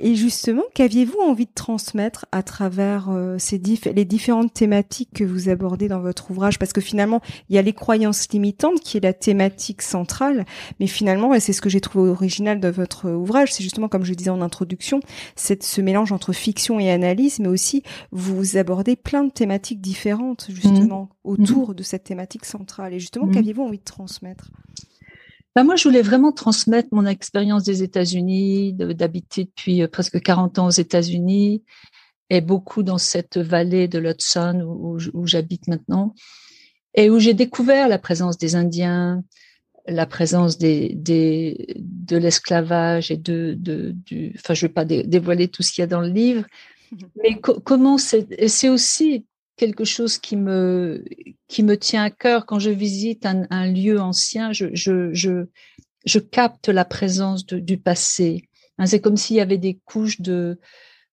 Et 0.00 0.14
justement, 0.14 0.62
qu'aviez-vous 0.74 1.18
envie 1.18 1.46
de 1.46 1.52
transmettre 1.54 2.26
à 2.30 2.42
travers 2.42 3.08
euh, 3.10 3.36
ces 3.38 3.58
les 3.58 4.04
différentes 4.04 4.52
thématiques 4.52 5.10
que 5.12 5.24
vous 5.24 5.48
abordez 5.48 5.88
dans 5.88 6.00
votre 6.00 6.30
ouvrage? 6.30 6.58
Parce 6.58 6.72
que 6.72 6.80
finalement, 6.80 7.20
il 7.48 7.56
y 7.56 7.58
a 7.58 7.62
les 7.62 7.72
croyances 7.72 8.28
limitantes 8.30 8.80
qui 8.80 8.96
est 8.96 9.00
la 9.00 9.12
thématique 9.12 9.82
centrale, 9.82 10.46
mais 10.78 10.86
finalement, 10.86 11.34
et 11.34 11.40
c'est 11.40 11.52
ce 11.52 11.60
que 11.60 11.68
j'ai 11.68 11.80
trouvé 11.80 12.10
original 12.10 12.60
de 12.60 12.68
votre 12.68 13.10
ouvrage, 13.10 13.52
c'est 13.52 13.62
justement 13.62 13.88
comme 13.88 14.04
je 14.04 14.14
disais 14.14 14.30
en 14.30 14.40
introduction, 14.40 15.00
c'est 15.34 15.62
ce 15.62 15.80
mélange 15.80 16.12
entre 16.12 16.32
fiction 16.32 16.78
et 16.78 16.90
analyse, 16.90 17.40
mais 17.40 17.48
aussi 17.48 17.82
vous 18.12 18.56
abordez 18.56 18.94
plein 18.94 19.24
de 19.24 19.30
thématiques 19.30 19.80
différentes 19.80 20.46
justement 20.50 21.10
mmh. 21.24 21.28
autour 21.28 21.74
de 21.74 21.82
cette 21.82 22.04
thématique 22.04 22.44
centrale. 22.44 22.94
Et 22.94 23.00
justement, 23.00 23.26
mmh. 23.26 23.32
qu'aviez-vous 23.32 23.62
envie 23.62 23.78
de 23.78 23.84
transmettre? 23.84 24.50
Bah, 25.54 25.64
moi, 25.64 25.76
je 25.76 25.84
voulais 25.84 26.02
vraiment 26.02 26.32
transmettre 26.32 26.88
mon 26.92 27.06
expérience 27.06 27.64
des 27.64 27.82
États-Unis, 27.82 28.74
d'habiter 28.74 29.44
depuis 29.44 29.82
euh, 29.82 29.88
presque 29.88 30.20
40 30.20 30.58
ans 30.58 30.66
aux 30.66 30.70
États-Unis 30.70 31.64
et 32.30 32.40
beaucoup 32.40 32.82
dans 32.82 32.98
cette 32.98 33.38
vallée 33.38 33.88
de 33.88 33.98
l'Hudson 33.98 34.62
où, 34.66 34.98
où 35.14 35.26
j'habite 35.26 35.66
maintenant 35.66 36.14
et 36.94 37.10
où 37.10 37.18
j'ai 37.18 37.34
découvert 37.34 37.88
la 37.88 37.98
présence 37.98 38.38
des 38.38 38.54
Indiens, 38.56 39.22
la 39.86 40.06
présence 40.06 40.58
des, 40.58 40.92
des 40.94 41.76
de 41.78 42.16
l'esclavage 42.16 43.10
et 43.10 43.16
de, 43.16 43.54
de, 43.58 43.92
du, 43.92 44.32
enfin, 44.36 44.54
je 44.54 44.66
vais 44.66 44.72
pas 44.72 44.84
dévoiler 44.84 45.48
tout 45.48 45.62
ce 45.62 45.72
qu'il 45.72 45.82
y 45.82 45.84
a 45.84 45.86
dans 45.86 46.00
le 46.00 46.08
livre, 46.08 46.44
mais 47.22 47.40
comment 47.40 47.98
c'est, 47.98 48.48
c'est 48.48 48.68
aussi 48.68 49.26
quelque 49.58 49.84
chose 49.84 50.16
qui 50.16 50.36
me 50.36 51.04
qui 51.48 51.62
me 51.62 51.76
tient 51.76 52.04
à 52.04 52.10
cœur 52.10 52.46
quand 52.46 52.58
je 52.58 52.70
visite 52.70 53.26
un, 53.26 53.66
lieu 53.66 54.00
ancien. 54.00 54.52
Je, 54.52 54.66
je, 54.72 55.12
je, 55.12 55.46
je 56.06 56.18
capte 56.18 56.68
la 56.68 56.86
présence 56.86 57.44
du 57.44 57.76
passé. 57.76 58.48
Hein, 58.78 58.86
c'est 58.86 59.00
comme 59.00 59.16
s'il 59.18 59.36
y 59.36 59.40
avait 59.40 59.58
des 59.58 59.78
couches 59.84 60.20
de 60.20 60.58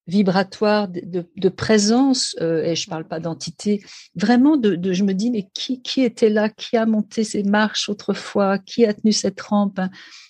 vibratoires 0.08 0.88
de, 0.88 1.28
de, 1.36 1.50
présence, 1.50 2.36
euh, 2.40 2.64
et 2.64 2.76
je 2.76 2.88
parle 2.88 3.08
pas 3.08 3.20
d'entité, 3.20 3.84
vraiment 4.14 4.56
de, 4.56 4.76
de, 4.76 4.94
je 4.94 5.04
me 5.04 5.16
dis, 5.16 5.32
mais 5.32 5.50
qui, 5.56 5.82
qui 5.82 6.04
était 6.04 6.30
là, 6.30 6.48
qui 6.48 6.78
a 6.78 6.86
monté 6.86 7.24
ces 7.24 7.42
marches 7.42 7.90
autrefois, 7.90 8.60
qui 8.60 8.86
a 8.86 8.94
tenu 8.94 9.12
cette 9.12 9.42
rampe, 9.42 9.80
hein? 9.80 9.90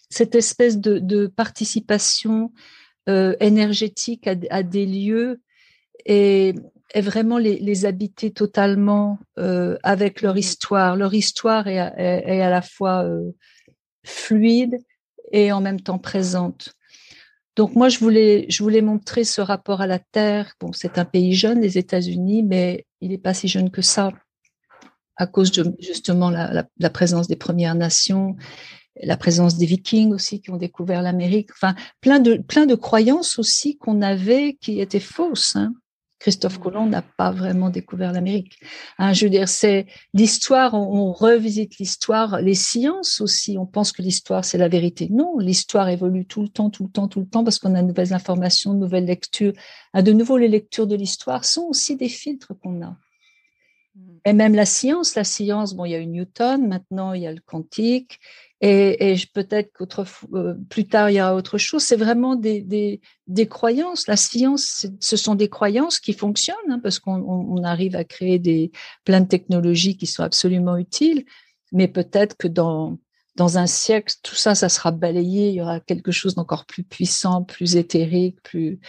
cette 0.10 0.34
espèce 0.34 0.78
de, 0.78 1.00
de 1.00 1.28
participation 1.28 2.54
euh, 3.10 3.36
énergétique 3.42 4.28
à, 4.28 4.36
à, 4.50 4.64
des 4.64 4.86
lieux 4.86 5.42
et, 6.06 6.56
et 6.94 7.02
vraiment 7.02 7.38
les, 7.38 7.60
les, 7.60 7.86
habiter 7.86 8.32
totalement 8.32 9.20
euh, 9.38 9.78
avec 9.84 10.22
leur 10.22 10.38
histoire. 10.38 10.96
Leur 10.96 11.14
histoire 11.14 11.68
est, 11.68 11.78
est, 11.98 12.24
est 12.38 12.42
à 12.42 12.50
la 12.50 12.62
fois 12.62 13.04
euh, 13.04 13.32
fluide 14.06 14.78
et 15.32 15.52
en 15.52 15.62
même 15.62 15.82
temps 15.82 16.00
présente. 16.00 16.74
Donc 17.56 17.76
moi, 17.76 17.90
je 17.90 18.00
voulais, 18.00 18.46
je 18.50 18.62
voulais 18.64 18.82
montrer 18.82 19.24
ce 19.24 19.42
rapport 19.42 19.82
à 19.82 19.88
la 19.88 20.00
terre. 20.00 20.54
Bon, 20.60 20.74
c'est 20.74 20.98
un 20.98 21.06
pays 21.06 21.34
jeune, 21.34 21.62
les 21.62 21.78
États-Unis, 21.78 22.44
mais 22.44 22.86
il 23.02 23.10
n'est 23.10 23.18
pas 23.18 23.34
si 23.34 23.48
jeune 23.48 23.72
que 23.72 23.82
ça 23.82 24.12
à 25.18 25.28
cause 25.28 25.52
de 25.52 25.74
justement 25.80 26.30
la, 26.30 26.52
la, 26.52 26.68
la, 26.78 26.90
présence 26.90 27.28
des 27.28 27.38
Premières 27.38 27.76
Nations, 27.76 28.36
la 29.02 29.16
présence 29.16 29.58
des 29.58 29.66
Vikings 29.66 30.14
aussi 30.14 30.42
qui 30.42 30.52
ont 30.52 30.58
découvert 30.58 31.02
l'Amérique. 31.02 31.52
Enfin, 31.54 31.74
plein 32.02 32.20
de 32.20 32.36
plein 32.36 32.66
de 32.66 32.76
croyances 32.76 33.40
aussi 33.40 33.78
qu'on 33.78 34.02
avait 34.02 34.58
qui 34.60 34.82
étaient 34.82 35.00
fausses. 35.00 35.56
Hein. 35.56 35.74
Christophe 36.26 36.58
Colomb 36.58 36.88
n'a 36.88 37.04
pas 37.04 37.30
vraiment 37.30 37.70
découvert 37.70 38.12
l'Amérique. 38.12 38.58
Hein, 38.98 39.14
je 39.14 39.26
veux 39.26 39.30
dire, 39.30 39.48
c'est 39.48 39.86
l'histoire, 40.16 40.74
on, 40.74 41.12
revisite 41.12 41.78
l'histoire, 41.78 42.42
les 42.42 42.56
sciences 42.56 43.22
aussi, 43.22 43.60
on 43.60 43.68
pense 43.68 43.92
que 43.92 44.02
l'histoire, 44.02 44.44
c'est 44.44 44.58
la 44.58 44.68
vérité. 44.68 45.08
Non, 45.12 45.38
l'histoire 45.38 45.88
évolue 45.88 46.26
tout 46.26 46.42
le 46.42 46.48
temps, 46.48 46.72
tout 46.72 46.86
le 46.86 46.90
temps, 46.90 47.08
tout 47.08 47.20
le 47.20 47.28
temps, 47.28 47.44
parce 47.44 47.60
qu'on 47.60 47.76
a 47.76 47.82
de 47.84 47.88
nouvelles 47.90 48.12
informations, 48.12 48.74
de 48.74 48.80
nouvelles 48.80 49.06
lectures. 49.06 49.54
À 49.94 50.02
de 50.02 50.14
nouveau, 50.14 50.38
les 50.38 50.48
lectures 50.48 50.88
de 50.88 50.96
l'histoire 50.96 51.46
sont 51.46 51.68
aussi 51.70 51.96
des 51.96 52.10
filtres 52.10 52.54
qu'on 52.60 52.82
a. 52.82 52.98
Et 54.26 54.34
même 54.34 54.56
la 54.56 54.66
science, 54.66 55.16
la 55.16 55.24
science, 55.24 55.76
bon, 55.76 55.86
il 55.86 55.92
y 55.92 55.96
a 55.96 56.00
eu 56.00 56.08
Newton, 56.08 56.68
maintenant 56.68 57.14
il 57.14 57.22
y 57.22 57.28
a 57.28 57.32
le 57.32 57.42
quantique, 57.46 58.20
et, 58.62 59.16
peut-être 59.34 59.72
qu'autre 59.74 60.06
euh, 60.34 60.56
plus 60.70 60.88
tard 60.88 61.12
il 61.12 61.18
y 61.18 61.22
aura 61.22 61.36
autre 61.36 61.58
chose. 61.58 61.84
C'est 61.84 61.96
vraiment 61.98 62.36
des, 62.36 62.62
des, 62.62 63.02
des, 63.28 63.48
croyances. 63.48 64.08
La 64.08 64.16
science, 64.16 64.88
ce 65.00 65.18
sont 65.18 65.36
des 65.36 65.50
croyances 65.50 66.00
qui 66.00 66.14
fonctionnent 66.14 66.56
hein, 66.70 66.80
parce 66.82 66.98
qu'on 66.98 67.16
on 67.16 67.64
arrive 67.64 67.96
à 67.96 68.04
créer 68.04 68.40
des 68.40 68.72
plein 69.04 69.22
de 69.22 69.28
technologies 69.28 69.98
qui 69.98 70.08
sont 70.08 70.24
absolument 70.24 70.78
utiles. 70.78 71.26
Mais 71.72 71.88
peut-être 71.88 72.38
que 72.38 72.48
dans 72.48 72.98
dans 73.36 73.58
un 73.58 73.68
siècle, 73.68 74.14
tout 74.24 74.36
ça, 74.36 74.56
ça 74.56 74.70
sera 74.70 74.92
balayé. 74.92 75.50
Il 75.50 75.56
y 75.56 75.62
aura 75.62 75.82
quelque 75.82 76.12
chose 76.12 76.36
d'encore 76.36 76.66
plus 76.66 76.84
puissant, 76.84 77.44
plus 77.44 77.76
éthérique, 77.76 78.42
plus. 78.44 78.80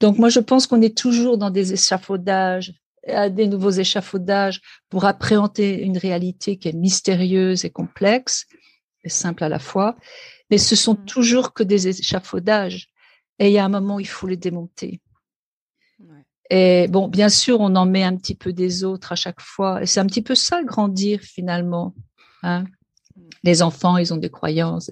Donc 0.00 0.18
moi, 0.18 0.28
je 0.28 0.40
pense 0.40 0.66
qu'on 0.68 0.80
est 0.82 0.96
toujours 0.96 1.36
dans 1.36 1.50
des 1.50 1.72
échafaudages 1.72 2.74
à 3.10 3.30
des 3.30 3.46
nouveaux 3.46 3.70
échafaudages 3.70 4.60
pour 4.88 5.04
appréhender 5.04 5.70
une 5.72 5.98
réalité 5.98 6.58
qui 6.58 6.68
est 6.68 6.72
mystérieuse 6.72 7.64
et 7.64 7.70
complexe 7.70 8.46
et 9.04 9.08
simple 9.08 9.44
à 9.44 9.48
la 9.48 9.58
fois, 9.58 9.96
mais 10.50 10.58
ce 10.58 10.76
sont 10.76 10.94
mmh. 10.94 11.04
toujours 11.04 11.52
que 11.52 11.62
des 11.62 11.88
échafaudages. 11.88 12.88
Et 13.38 13.48
il 13.48 13.52
y 13.52 13.58
a 13.58 13.64
un 13.64 13.68
moment 13.68 13.96
où 13.96 14.00
il 14.00 14.08
faut 14.08 14.26
les 14.26 14.36
démonter. 14.36 15.00
Et 16.50 16.88
bon, 16.88 17.08
bien 17.08 17.28
sûr, 17.28 17.60
on 17.60 17.76
en 17.76 17.84
met 17.84 18.04
un 18.04 18.16
petit 18.16 18.34
peu 18.34 18.52
des 18.52 18.82
autres 18.82 19.12
à 19.12 19.16
chaque 19.16 19.40
fois. 19.40 19.82
Et 19.82 19.86
c'est 19.86 20.00
un 20.00 20.06
petit 20.06 20.22
peu 20.22 20.34
ça, 20.34 20.62
grandir 20.64 21.20
finalement. 21.20 21.94
Hein. 22.42 22.64
Les 23.44 23.62
enfants, 23.62 23.96
ils 23.98 24.12
ont 24.12 24.16
des 24.16 24.30
croyances. 24.30 24.90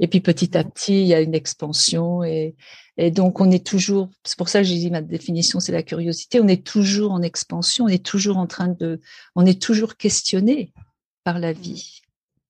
Et, 0.00 0.08
puis 0.08 0.20
petit 0.20 0.56
à 0.56 0.64
petit, 0.64 1.02
il 1.02 1.06
y 1.06 1.14
a 1.14 1.20
une 1.20 1.34
expansion. 1.34 2.22
Et, 2.22 2.54
et 2.96 3.10
donc, 3.10 3.40
on 3.40 3.50
est 3.50 3.66
toujours, 3.66 4.08
c'est 4.24 4.38
pour 4.38 4.48
ça 4.48 4.60
que 4.60 4.64
j'ai 4.64 4.78
dit 4.78 4.90
ma 4.90 5.02
définition, 5.02 5.60
c'est 5.60 5.72
la 5.72 5.82
curiosité. 5.82 6.40
On 6.40 6.48
est 6.48 6.64
toujours 6.64 7.12
en 7.12 7.22
expansion. 7.22 7.86
On 7.86 7.88
est 7.88 8.04
toujours 8.04 8.38
en 8.38 8.46
train 8.46 8.68
de, 8.68 9.00
on 9.34 9.46
est 9.46 9.60
toujours 9.60 9.96
questionné 9.96 10.72
par 11.24 11.38
la 11.38 11.52
vie. 11.52 12.00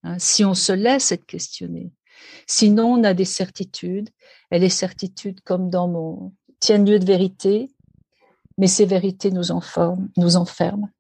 Hein, 0.03 0.19
si 0.19 0.45
on 0.45 0.55
se 0.55 0.73
laisse 0.73 1.13
être 1.13 1.27
questionné. 1.27 1.91
Sinon, 2.47 2.95
on 2.95 3.05
a 3.05 3.15
des 3.15 3.25
certitudes, 3.25 4.11
et 4.51 4.59
les 4.59 4.69
certitudes, 4.69 5.41
comme 5.41 5.71
dans 5.71 5.89
mon, 5.89 6.33
tiennent 6.61 6.89
lieu 6.89 6.99
de 6.99 7.07
vérité, 7.07 7.71
mais 8.59 8.67
ces 8.67 8.85
vérités 8.85 9.31
nous, 9.31 9.51
enferment, 9.51 10.09
nous 10.17 10.37
enferment 10.37 10.91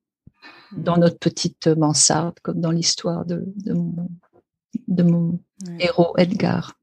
dans 0.73 0.97
notre 0.97 1.19
petite 1.19 1.69
mansarde, 1.69 2.38
comme 2.43 2.61
dans 2.61 2.71
l'histoire 2.71 3.25
de, 3.25 3.45
de, 3.57 3.75
mon, 3.75 4.09
de 4.88 5.03
mon 5.03 5.38
héros 5.79 6.14
Edgar. 6.17 6.76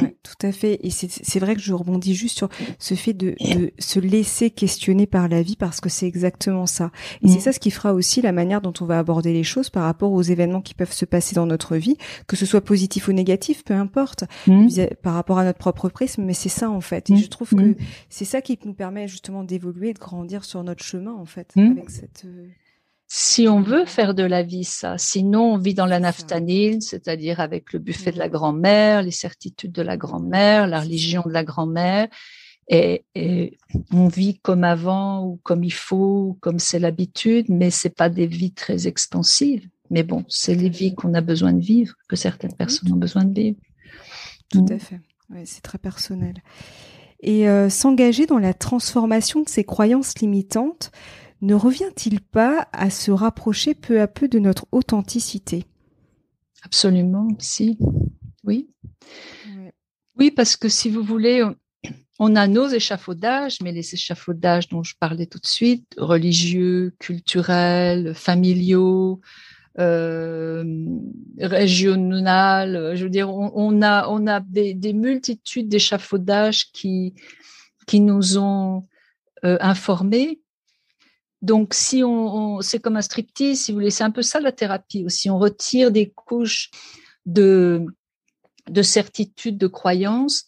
Ouais, 0.00 0.16
tout 0.22 0.46
à 0.46 0.52
fait. 0.52 0.78
Et 0.82 0.90
c'est 0.90 1.38
vrai 1.38 1.54
que 1.54 1.60
je 1.60 1.74
rebondis 1.74 2.14
juste 2.14 2.38
sur 2.38 2.48
ce 2.78 2.94
fait 2.94 3.12
de, 3.12 3.34
de, 3.40 3.72
se 3.78 4.00
laisser 4.00 4.50
questionner 4.50 5.06
par 5.06 5.28
la 5.28 5.42
vie 5.42 5.56
parce 5.56 5.82
que 5.82 5.90
c'est 5.90 6.06
exactement 6.06 6.64
ça. 6.64 6.90
Et 7.22 7.28
c'est 7.28 7.38
mm. 7.38 7.40
ça 7.40 7.52
ce 7.52 7.60
qui 7.60 7.70
fera 7.70 7.92
aussi 7.92 8.22
la 8.22 8.32
manière 8.32 8.62
dont 8.62 8.72
on 8.80 8.86
va 8.86 8.98
aborder 8.98 9.34
les 9.34 9.42
choses 9.42 9.68
par 9.68 9.84
rapport 9.84 10.12
aux 10.12 10.22
événements 10.22 10.62
qui 10.62 10.72
peuvent 10.72 10.92
se 10.92 11.04
passer 11.04 11.34
dans 11.34 11.44
notre 11.44 11.76
vie, 11.76 11.98
que 12.26 12.36
ce 12.36 12.46
soit 12.46 12.62
positif 12.62 13.08
ou 13.08 13.12
négatif, 13.12 13.64
peu 13.64 13.74
importe, 13.74 14.24
mm. 14.46 14.68
par 15.02 15.12
rapport 15.12 15.38
à 15.38 15.44
notre 15.44 15.58
propre 15.58 15.90
prisme. 15.90 16.22
Mais 16.24 16.34
c'est 16.34 16.48
ça 16.48 16.70
en 16.70 16.80
fait. 16.80 17.10
Et 17.10 17.14
mm. 17.14 17.18
je 17.18 17.26
trouve 17.26 17.50
que 17.50 17.76
c'est 18.08 18.24
ça 18.24 18.40
qui 18.40 18.58
nous 18.64 18.74
permet 18.74 19.08
justement 19.08 19.44
d'évoluer, 19.44 19.92
de 19.92 19.98
grandir 19.98 20.44
sur 20.44 20.64
notre 20.64 20.82
chemin 20.82 21.12
en 21.12 21.26
fait, 21.26 21.52
avec 21.54 21.90
cette. 21.90 22.24
Si 23.14 23.46
on 23.46 23.60
veut 23.60 23.84
faire 23.84 24.14
de 24.14 24.22
la 24.22 24.42
vie 24.42 24.64
ça. 24.64 24.96
Sinon, 24.96 25.52
on 25.52 25.58
vit 25.58 25.74
dans 25.74 25.84
la 25.84 26.00
naphtanine, 26.00 26.80
c'est-à-dire 26.80 27.40
avec 27.40 27.74
le 27.74 27.78
buffet 27.78 28.10
de 28.10 28.16
la 28.16 28.30
grand-mère, 28.30 29.02
les 29.02 29.10
certitudes 29.10 29.72
de 29.72 29.82
la 29.82 29.98
grand-mère, 29.98 30.66
la 30.66 30.80
religion 30.80 31.22
de 31.26 31.30
la 31.30 31.44
grand-mère, 31.44 32.08
et, 32.68 33.04
on 33.92 34.08
vit 34.08 34.38
comme 34.38 34.64
avant 34.64 35.26
ou 35.26 35.38
comme 35.42 35.62
il 35.62 35.74
faut, 35.74 36.28
ou 36.28 36.38
comme 36.40 36.58
c'est 36.58 36.78
l'habitude, 36.78 37.50
mais 37.50 37.70
c'est 37.70 37.94
pas 37.94 38.08
des 38.08 38.26
vies 38.26 38.54
très 38.54 38.86
expansives. 38.86 39.68
Mais 39.90 40.04
bon, 40.04 40.24
c'est 40.28 40.54
les 40.54 40.70
vies 40.70 40.94
qu'on 40.94 41.12
a 41.12 41.20
besoin 41.20 41.52
de 41.52 41.60
vivre, 41.60 41.94
que 42.08 42.16
certaines 42.16 42.54
personnes 42.54 42.94
ont 42.94 42.96
besoin 42.96 43.26
de 43.26 43.38
vivre. 43.38 43.58
Tout 44.48 44.64
à 44.70 44.78
fait. 44.78 45.00
Ouais, 45.28 45.42
c'est 45.44 45.60
très 45.60 45.76
personnel. 45.76 46.36
Et 47.20 47.46
euh, 47.46 47.68
s'engager 47.68 48.24
dans 48.24 48.38
la 48.38 48.54
transformation 48.54 49.42
de 49.42 49.50
ces 49.50 49.64
croyances 49.64 50.18
limitantes, 50.18 50.92
ne 51.42 51.54
revient-il 51.54 52.20
pas 52.20 52.68
à 52.72 52.88
se 52.88 53.10
rapprocher 53.10 53.74
peu 53.74 54.00
à 54.00 54.06
peu 54.06 54.28
de 54.28 54.38
notre 54.38 54.66
authenticité? 54.72 55.64
Absolument, 56.62 57.28
si. 57.38 57.76
Oui. 58.44 58.70
Oui, 60.16 60.30
parce 60.30 60.56
que 60.56 60.68
si 60.68 60.88
vous 60.88 61.02
voulez, 61.02 61.44
on 62.20 62.36
a 62.36 62.46
nos 62.46 62.68
échafaudages, 62.68 63.58
mais 63.60 63.72
les 63.72 63.94
échafaudages 63.94 64.68
dont 64.68 64.84
je 64.84 64.94
parlais 64.98 65.26
tout 65.26 65.40
de 65.40 65.46
suite, 65.46 65.94
religieux, 65.98 66.94
culturels, 67.00 68.14
familiaux, 68.14 69.20
euh, 69.80 70.64
régional. 71.40 72.92
Je 72.94 73.02
veux 73.02 73.10
dire, 73.10 73.34
on, 73.34 73.82
a 73.82 74.06
on 74.08 74.28
a 74.28 74.38
des, 74.38 74.74
des 74.74 74.92
multitudes 74.92 75.68
d'échafaudages 75.68 76.70
qui 76.72 77.14
qui 77.88 77.98
nous 77.98 78.38
ont 78.38 78.84
euh, 79.44 79.56
informés 79.60 80.41
donc, 81.42 81.74
si 81.74 82.04
on, 82.04 82.60
c'est 82.60 82.78
comme 82.78 82.96
un 82.96 83.02
striptease, 83.02 83.62
si 83.62 83.72
vous 83.72 83.78
voulez, 83.78 83.90
c'est 83.90 84.04
un 84.04 84.12
peu 84.12 84.22
ça 84.22 84.38
la 84.40 84.52
thérapie 84.52 85.04
aussi. 85.04 85.28
On 85.28 85.38
retire 85.38 85.90
des 85.90 86.10
couches 86.10 86.70
de, 87.26 87.84
de 88.70 88.82
certitude, 88.82 89.58
de 89.58 89.66
croyance, 89.66 90.46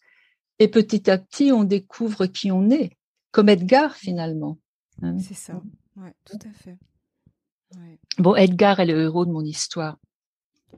et 0.60 0.68
petit 0.68 1.10
à 1.10 1.18
petit, 1.18 1.50
on 1.50 1.64
découvre 1.64 2.26
qui 2.26 2.52
on 2.52 2.70
est, 2.70 2.96
comme 3.32 3.48
Edgar 3.48 3.96
finalement. 3.96 4.58
Hein. 5.02 5.18
C'est 5.18 5.34
ça, 5.34 5.60
ouais, 5.96 6.14
tout 6.24 6.38
à 6.48 6.52
fait. 6.52 6.78
Bon, 8.18 8.36
Edgar 8.36 8.78
est 8.78 8.86
le 8.86 9.02
héros 9.02 9.26
de 9.26 9.32
mon 9.32 9.44
histoire. 9.44 9.98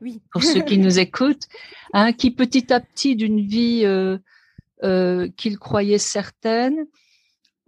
Oui. 0.01 0.23
Pour 0.33 0.43
ceux 0.43 0.63
qui 0.63 0.79
nous 0.79 0.99
écoutent, 0.99 1.47
hein, 1.93 2.15
qui 2.15 2.31
petit 2.31 2.73
à 2.73 2.81
petit 2.81 3.17
d'une 3.17 3.47
vie 3.47 3.83
euh, 3.85 4.17
euh, 4.83 5.29
qu'il 5.37 5.59
croyait 5.59 5.99
certaine, 5.99 6.87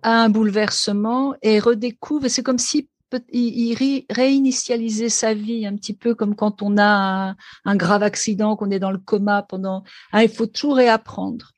a 0.03 0.23
un 0.23 0.29
bouleversement 0.29 1.35
et 1.43 1.59
redécouvre. 1.59 2.29
C'est 2.29 2.43
comme 2.43 2.59
si 2.59 2.89
il, 3.33 4.05
réinitialisait 4.11 5.09
sa 5.09 5.35
vie 5.35 5.67
un 5.67 5.77
petit 5.77 5.95
peu 5.95 6.15
comme 6.15 6.35
quand 6.35 6.63
on 6.63 6.77
a 6.79 7.35
un, 7.65 7.77
grave 7.77 8.03
accident, 8.03 8.57
qu'on 8.57 8.71
est 8.71 8.79
dans 8.79 8.91
le 8.91 8.99
coma 8.99 9.43
pendant. 9.43 9.85
Hein, 10.13 10.23
il 10.23 10.29
faut 10.29 10.47
tout 10.47 10.73
réapprendre. 10.73 11.53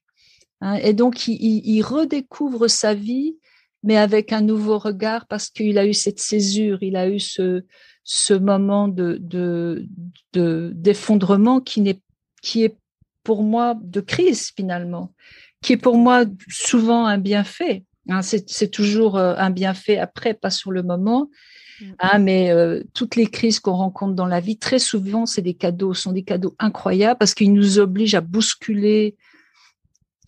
Hein, 0.60 0.74
et 0.74 0.92
donc 0.92 1.26
il, 1.26 1.82
redécouvre 1.82 2.68
sa 2.68 2.94
vie, 2.94 3.36
mais 3.82 3.96
avec 3.96 4.32
un 4.32 4.42
nouveau 4.42 4.78
regard 4.78 5.26
parce 5.26 5.48
qu'il 5.48 5.78
a 5.78 5.86
eu 5.86 5.94
cette 5.94 6.20
césure, 6.20 6.82
il 6.82 6.96
a 6.96 7.08
eu 7.08 7.18
ce, 7.18 7.64
ce 8.04 8.34
moment 8.34 8.88
de, 8.88 9.18
de, 9.20 9.86
de 10.34 10.72
d'effondrement 10.74 11.60
qui 11.60 11.80
n'est 11.80 12.00
qui 12.42 12.64
est 12.64 12.76
pour 13.22 13.42
moi 13.42 13.74
de 13.80 14.00
crise 14.00 14.52
finalement, 14.54 15.14
qui 15.62 15.74
est 15.74 15.78
pour 15.78 15.96
moi 15.96 16.24
souvent 16.48 17.06
un 17.06 17.18
bienfait 17.18 17.84
Hein, 18.10 18.22
c'est 18.22 18.70
toujours 18.70 19.18
un 19.18 19.50
bienfait 19.50 19.98
après, 19.98 20.34
pas 20.34 20.50
sur 20.50 20.70
le 20.70 20.82
moment. 20.82 21.30
Mm. 21.80 21.84
Hein, 22.00 22.18
mais 22.18 22.52
toutes 22.92 23.16
les 23.16 23.26
crises 23.26 23.60
qu'on 23.60 23.76
rencontre 23.76 24.14
dans 24.14 24.26
la 24.26 24.40
vie, 24.40 24.58
très 24.58 24.78
souvent, 24.78 25.26
c'est 25.26 25.42
des 25.42 25.54
cadeaux, 25.54 25.94
sont 25.94 26.12
des 26.12 26.24
cadeaux 26.24 26.54
incroyables 26.58 27.18
parce 27.18 27.34
qu'ils 27.34 27.52
nous 27.52 27.78
obligent 27.78 28.16
à 28.16 28.20
bousculer 28.20 29.16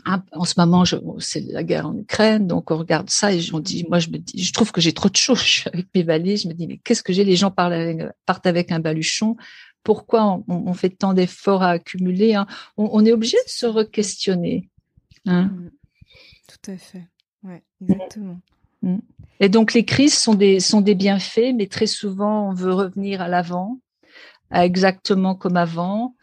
en 0.05 0.45
ce 0.45 0.55
moment, 0.59 0.85
c'est 1.19 1.41
la 1.41 1.62
guerre 1.62 1.87
en 1.87 1.97
Ukraine, 1.97 2.47
donc 2.47 2.71
on 2.71 2.77
regarde 2.77 3.09
ça 3.11 3.33
et 3.33 3.41
on 3.53 3.61
dit, 3.61 3.85
moi 3.89 3.99
je 3.99 4.09
me 4.11 4.19
dis, 4.19 4.43
je 4.43 4.53
trouve 4.53 4.73
que 4.73 4.81
j'ai 4.81 4.93
trop 4.93 5.09
de 5.09 5.17
choses. 5.17 5.39
Je 5.43 5.51
suis 5.51 5.71
avec 5.73 5.87
mes 5.95 6.03
valises, 6.03 6.43
je 6.43 6.49
me 6.49 6.55
dis, 6.55 6.67
mais 6.67 6.79
qu'est-ce 6.79 7.03
que 7.03 7.12
j'ai? 7.12 7.25
Les 7.25 7.37
gens 7.37 7.53
avec, 7.57 8.03
partent 8.27 8.47
avec 8.47 8.73
un 8.73 8.81
baluchon. 8.81 9.37
Pourquoi 9.85 10.43
on, 10.49 10.75
fait 10.75 10.91
tant 10.91 11.12
d'efforts 11.12 11.62
à 11.62 11.71
accumuler 11.71 12.35
hein? 12.35 12.47
on, 12.77 13.05
est 13.05 13.12
obligé 13.12 13.37
de 13.37 13.51
se 13.51 13.67
re-questionner. 13.67 14.71
Hein? 15.27 15.45
Mmh. 15.45 15.71
Tout 16.49 16.71
à 16.71 16.77
fait. 16.77 17.09
Ouais, 17.45 17.63
exactement. 17.81 18.41
Mmh. 18.83 18.99
Et 19.41 19.49
donc 19.49 19.75
les 19.75 19.85
crises 19.85 20.17
sont 20.17 20.35
des 20.35 20.61
sont 20.61 20.81
des 20.81 20.95
bienfaits, 20.95 21.53
mais 21.55 21.67
très 21.67 21.87
souvent 21.87 22.51
on 22.51 22.55
veut 22.55 22.73
revenir 22.73 23.21
à 23.21 23.29
l'avant, 23.29 23.79
exactement 24.53 25.35
comme 25.35 25.57
avant. 25.57 26.15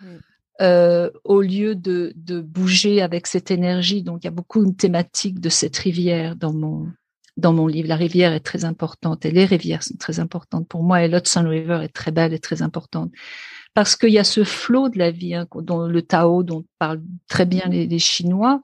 Euh, 0.62 1.10
au 1.24 1.40
lieu 1.42 1.74
de, 1.74 2.12
de, 2.18 2.42
bouger 2.42 3.02
avec 3.02 3.28
cette 3.28 3.50
énergie. 3.50 4.04
Donc, 4.04 4.20
il 4.22 4.26
y 4.26 4.28
a 4.28 4.32
beaucoup 4.32 4.62
une 4.62 4.76
thématique 4.76 5.40
de 5.40 5.48
cette 5.48 5.78
rivière 5.78 6.36
dans 6.36 6.52
mon 6.52 6.92
dans 7.38 7.54
mon 7.54 7.66
livre. 7.66 7.88
La 7.88 7.96
rivière 7.96 8.34
est 8.34 8.42
très 8.42 8.66
importante 8.66 9.26
et 9.26 9.32
les 9.32 9.46
rivières 9.46 9.84
sont 9.84 9.96
très 9.98 10.20
importantes 10.20 10.68
pour 10.68 10.84
moi. 10.84 11.02
Et 11.02 11.08
l'Hudson 11.08 11.48
River 11.48 11.80
est 11.84 11.94
très 11.94 12.12
belle 12.12 12.34
et 12.34 12.40
très 12.40 12.62
importante 12.62 13.10
parce 13.74 13.96
qu'il 13.96 14.10
y 14.10 14.20
a 14.20 14.26
ce 14.26 14.44
flot 14.44 14.90
de 14.90 15.00
la 15.00 15.12
vie, 15.12 15.36
hein, 15.36 15.48
dont 15.56 15.88
le 15.88 16.02
Tao, 16.02 16.44
dont 16.44 16.66
parlent 16.78 17.02
très 17.30 17.46
bien 17.46 17.66
les, 17.70 17.88
les 17.88 18.00
Chinois. 18.00 18.62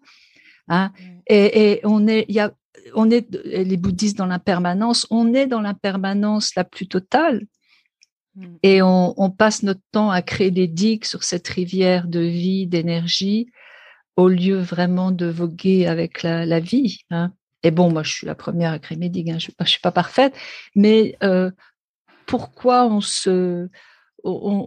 Hein, 0.67 0.91
et, 1.27 1.72
et, 1.72 1.81
on 1.84 2.07
est, 2.07 2.25
il 2.27 2.36
y 2.36 2.39
a, 2.39 2.51
on 2.93 3.10
est 3.10 3.27
les 3.45 3.77
bouddhistes 3.77 4.17
dans 4.17 4.25
l'impermanence. 4.25 5.07
On 5.10 5.34
est 5.34 5.48
dans 5.48 5.62
l'impermanence 5.62 6.55
la 6.55 6.63
plus 6.63 6.88
totale. 6.88 7.45
Mm. 8.36 8.55
Et 8.63 8.81
on, 8.81 9.29
passe 9.31 9.63
notre 9.63 9.81
temps 9.91 10.12
à 10.12 10.22
créer 10.22 10.51
des 10.51 10.67
digues 10.67 11.05
sur 11.05 11.24
cette 11.24 11.48
rivière 11.48 12.07
de 12.07 12.19
vie, 12.19 12.67
d'énergie, 12.67 13.48
au 14.15 14.27
lieu 14.27 14.57
vraiment 14.57 15.12
de 15.12 15.25
voguer 15.25 15.88
avec 15.88 16.24
la, 16.24 16.60
vie. 16.60 17.00
Hein. 17.10 17.31
Et 17.63 17.72
bon, 17.72 17.91
moi, 17.91 18.03
je 18.03 18.12
suis 18.12 18.27
la 18.27 18.36
première 18.36 18.72
à 18.72 18.79
créer 18.79 18.98
mes 18.98 19.10
digues. 19.10 19.31
Hein. 19.31 19.39
Je 19.39 19.51
ne 19.57 19.65
suis, 19.65 19.79
pas 19.79 19.91
parfaite, 19.91 20.36
mais 20.75 21.17
euh, 21.24 21.51
pourquoi 22.25 22.86
on 22.86 23.01
se 23.01 23.69
on, 24.24 24.65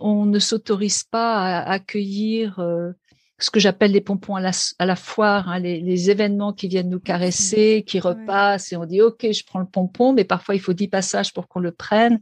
on, 0.00 0.24
ne 0.24 0.38
s'autorise 0.38 1.04
pas 1.04 1.58
à 1.58 1.70
accueillir 1.70 2.58
euh, 2.60 2.92
ce 3.38 3.50
que 3.50 3.60
j'appelle 3.60 3.92
les 3.92 4.00
pompons 4.00 4.34
à 4.34 4.40
la, 4.40 4.50
à 4.78 4.86
la 4.86 4.96
foire, 4.96 5.48
hein, 5.48 5.60
les, 5.60 5.80
les, 5.80 6.10
événements 6.10 6.52
qui 6.52 6.66
viennent 6.66 6.88
nous 6.88 7.00
caresser, 7.00 7.84
qui 7.86 8.00
repassent, 8.00 8.72
et 8.72 8.76
on 8.76 8.84
dit 8.84 9.00
ok, 9.00 9.30
je 9.30 9.44
prends 9.44 9.60
le 9.60 9.66
pompon, 9.66 10.12
mais 10.12 10.24
parfois 10.24 10.56
il 10.56 10.60
faut 10.60 10.72
dix 10.72 10.88
passages 10.88 11.32
pour 11.32 11.46
qu'on 11.46 11.60
le 11.60 11.70
prenne. 11.70 12.20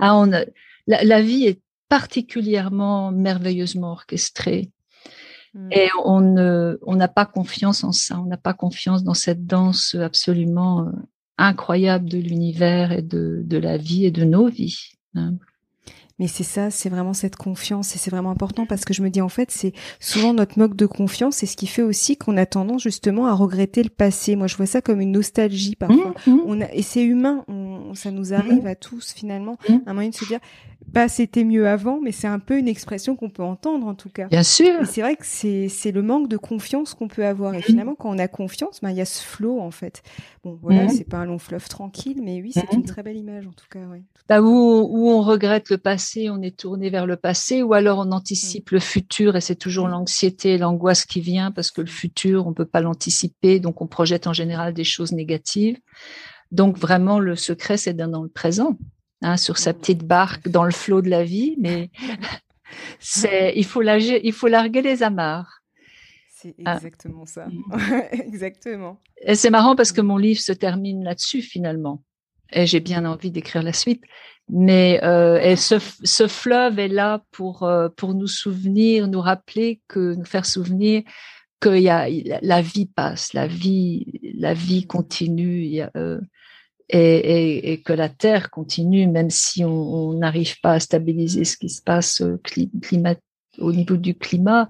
Ah, 0.00 0.16
on, 0.16 0.26
la, 0.26 0.44
la, 0.86 1.22
vie 1.22 1.44
est 1.44 1.60
particulièrement 1.88 3.12
merveilleusement 3.12 3.92
orchestrée. 3.92 4.72
Hmm. 5.54 5.68
Et 5.70 5.88
on 6.04 6.20
ne, 6.20 6.78
on 6.82 6.96
n'a 6.96 7.08
pas 7.08 7.26
confiance 7.26 7.84
en 7.84 7.92
ça, 7.92 8.18
on 8.20 8.26
n'a 8.26 8.36
pas 8.36 8.54
confiance 8.54 9.04
dans 9.04 9.14
cette 9.14 9.46
danse 9.46 9.94
absolument 9.94 10.88
euh, 10.88 10.90
incroyable 11.38 12.08
de 12.08 12.18
l'univers 12.18 12.90
et 12.90 13.02
de, 13.02 13.42
de 13.44 13.56
la 13.56 13.76
vie 13.76 14.04
et 14.04 14.10
de 14.10 14.24
nos 14.24 14.48
vies. 14.48 14.94
Hein. 15.14 15.34
Mais 16.18 16.28
c'est 16.28 16.44
ça, 16.44 16.70
c'est 16.70 16.88
vraiment 16.88 17.12
cette 17.12 17.36
confiance 17.36 17.94
et 17.94 17.98
c'est 17.98 18.10
vraiment 18.10 18.30
important 18.30 18.64
parce 18.64 18.86
que 18.86 18.94
je 18.94 19.02
me 19.02 19.10
dis 19.10 19.20
en 19.20 19.28
fait 19.28 19.50
c'est 19.50 19.74
souvent 20.00 20.32
notre 20.32 20.58
manque 20.58 20.74
de 20.74 20.86
confiance 20.86 21.42
et 21.42 21.46
ce 21.46 21.56
qui 21.56 21.66
fait 21.66 21.82
aussi 21.82 22.16
qu'on 22.16 22.38
a 22.38 22.46
tendance 22.46 22.82
justement 22.82 23.26
à 23.26 23.34
regretter 23.34 23.82
le 23.82 23.90
passé. 23.90 24.34
Moi 24.34 24.46
je 24.46 24.56
vois 24.56 24.64
ça 24.64 24.80
comme 24.80 25.02
une 25.02 25.12
nostalgie 25.12 25.76
parfois. 25.76 26.14
Mmh, 26.26 26.30
mmh. 26.30 26.40
On 26.46 26.60
a, 26.62 26.72
et 26.72 26.80
c'est 26.80 27.04
humain, 27.04 27.44
on, 27.48 27.94
ça 27.94 28.10
nous 28.10 28.32
arrive 28.32 28.64
mmh. 28.64 28.68
à 28.68 28.74
tous 28.74 29.12
finalement, 29.12 29.58
un 29.84 29.92
moyen 29.92 30.08
de 30.08 30.14
se 30.14 30.24
dire 30.24 30.40
bah 30.86 31.08
c'était 31.08 31.44
mieux 31.44 31.68
avant, 31.68 32.00
mais 32.00 32.12
c'est 32.12 32.28
un 32.28 32.38
peu 32.38 32.58
une 32.58 32.68
expression 32.68 33.16
qu'on 33.16 33.28
peut 33.28 33.42
entendre 33.42 33.86
en 33.86 33.94
tout 33.94 34.08
cas. 34.08 34.28
Bien 34.28 34.42
sûr. 34.42 34.82
Et 34.82 34.86
c'est 34.86 35.00
vrai 35.02 35.16
que 35.16 35.26
c'est 35.26 35.68
c'est 35.68 35.92
le 35.92 36.00
manque 36.00 36.28
de 36.28 36.36
confiance 36.36 36.94
qu'on 36.94 37.08
peut 37.08 37.26
avoir 37.26 37.54
et 37.54 37.60
finalement 37.60 37.94
quand 37.94 38.08
on 38.08 38.18
a 38.18 38.28
confiance, 38.28 38.80
bah 38.82 38.90
il 38.90 38.96
y 38.96 39.02
a 39.02 39.04
ce 39.04 39.22
flow 39.22 39.60
en 39.60 39.70
fait. 39.70 40.02
Bon 40.44 40.58
voilà, 40.62 40.88
c'est 40.88 41.04
pas 41.04 41.18
un 41.18 41.26
long 41.26 41.38
fleuve 41.38 41.68
tranquille, 41.68 42.20
mais 42.22 42.40
oui 42.40 42.52
c'est 42.54 42.72
une 42.72 42.84
très 42.84 43.02
belle 43.02 43.16
image 43.18 43.46
en 43.46 43.52
tout 43.52 43.66
cas. 43.70 43.80
Ouais. 43.80 44.02
Bah, 44.28 44.40
où, 44.40 44.46
où 44.48 45.10
on 45.10 45.22
regrette 45.22 45.70
le 45.70 45.78
passé 45.78 46.05
on 46.30 46.42
est 46.42 46.56
tourné 46.56 46.90
vers 46.90 47.06
le 47.06 47.16
passé, 47.16 47.62
ou 47.62 47.74
alors 47.74 47.98
on 47.98 48.12
anticipe 48.12 48.70
le 48.70 48.80
futur 48.80 49.36
et 49.36 49.40
c'est 49.40 49.56
toujours 49.56 49.88
l'anxiété, 49.88 50.58
l'angoisse 50.58 51.04
qui 51.04 51.20
vient 51.20 51.50
parce 51.50 51.70
que 51.70 51.80
le 51.80 51.86
futur, 51.86 52.46
on 52.46 52.54
peut 52.54 52.66
pas 52.66 52.80
l'anticiper, 52.80 53.60
donc 53.60 53.80
on 53.82 53.86
projette 53.86 54.26
en 54.26 54.32
général 54.32 54.74
des 54.74 54.84
choses 54.84 55.12
négatives. 55.12 55.78
Donc 56.52 56.78
vraiment, 56.78 57.18
le 57.18 57.36
secret, 57.36 57.76
c'est 57.76 57.94
d'être 57.94 58.10
dans 58.10 58.22
le 58.22 58.28
présent, 58.28 58.78
hein, 59.22 59.36
sur 59.36 59.58
sa 59.58 59.74
petite 59.74 60.04
barque, 60.04 60.48
dans 60.48 60.64
le 60.64 60.70
flot 60.70 61.02
de 61.02 61.10
la 61.10 61.24
vie, 61.24 61.56
mais 61.58 61.90
c'est, 63.00 63.52
il 63.56 63.64
faut 63.64 63.82
il 63.82 64.32
faut 64.32 64.48
larguer 64.48 64.82
les 64.82 65.02
amarres. 65.02 65.62
C'est 66.30 66.54
ah. 66.64 66.76
exactement 66.76 67.26
ça. 67.26 67.46
Mm. 67.46 68.02
exactement. 68.12 69.00
Et 69.22 69.34
c'est 69.34 69.50
marrant 69.50 69.74
parce 69.74 69.92
que 69.92 70.00
mon 70.00 70.18
livre 70.18 70.40
se 70.40 70.52
termine 70.52 71.02
là-dessus 71.02 71.42
finalement. 71.42 72.02
Et 72.52 72.66
j'ai 72.66 72.80
bien 72.80 73.04
envie 73.04 73.30
d'écrire 73.30 73.62
la 73.62 73.72
suite. 73.72 74.04
Mais 74.48 75.00
euh, 75.02 75.40
et 75.40 75.56
ce, 75.56 75.76
ce, 76.04 76.28
fleuve 76.28 76.78
est 76.78 76.88
là 76.88 77.24
pour 77.32 77.64
euh, 77.64 77.88
pour 77.88 78.14
nous 78.14 78.28
souvenir, 78.28 79.08
nous 79.08 79.20
rappeler 79.20 79.80
que 79.88 80.14
nous 80.14 80.24
faire 80.24 80.46
souvenir 80.46 81.02
que 81.58 81.76
y 81.76 81.88
a 81.88 82.08
la 82.42 82.62
vie 82.62 82.86
passe, 82.86 83.32
la 83.32 83.48
vie 83.48 84.06
la 84.34 84.54
vie 84.54 84.86
continue, 84.86 85.64
y 85.64 85.80
a, 85.80 85.90
euh, 85.96 86.20
et, 86.88 86.98
et, 86.98 87.72
et, 87.72 87.82
que 87.82 87.92
la 87.92 88.08
terre 88.08 88.50
continue, 88.50 89.08
même 89.08 89.30
si 89.30 89.64
on 89.64 90.12
n'arrive 90.12 90.60
pas 90.60 90.74
à 90.74 90.80
stabiliser 90.80 91.44
ce 91.44 91.56
qui 91.56 91.68
se 91.68 91.82
passe 91.82 92.20
au, 92.20 92.38
climat, 92.38 93.16
au 93.58 93.72
niveau 93.72 93.96
du 93.96 94.14
climat, 94.14 94.68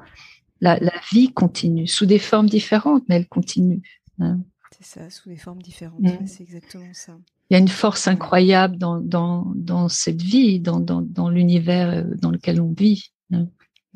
la, 0.62 0.78
la, 0.78 0.94
vie 1.12 1.34
continue 1.34 1.86
sous 1.86 2.06
des 2.06 2.18
formes 2.18 2.48
différentes, 2.48 3.04
mais 3.10 3.16
elle 3.16 3.28
continue. 3.28 3.82
Hein. 4.18 4.40
C'est 4.70 5.00
ça, 5.00 5.10
sous 5.10 5.28
des 5.28 5.36
formes 5.36 5.60
différentes. 5.60 6.00
Mmh. 6.00 6.26
C'est 6.26 6.44
exactement 6.44 6.94
ça 6.94 7.18
il 7.48 7.54
y 7.54 7.56
a 7.56 7.60
une 7.60 7.68
force 7.68 8.08
incroyable 8.08 8.76
dans, 8.76 9.00
dans, 9.00 9.52
dans 9.54 9.88
cette 9.88 10.22
vie, 10.22 10.60
dans, 10.60 10.80
dans, 10.80 11.02
dans 11.02 11.28
l'univers 11.28 11.90
euh, 11.90 12.14
dans 12.20 12.30
lequel 12.30 12.60
on 12.60 12.72
vit. 12.72 13.12
Hein. 13.32 13.46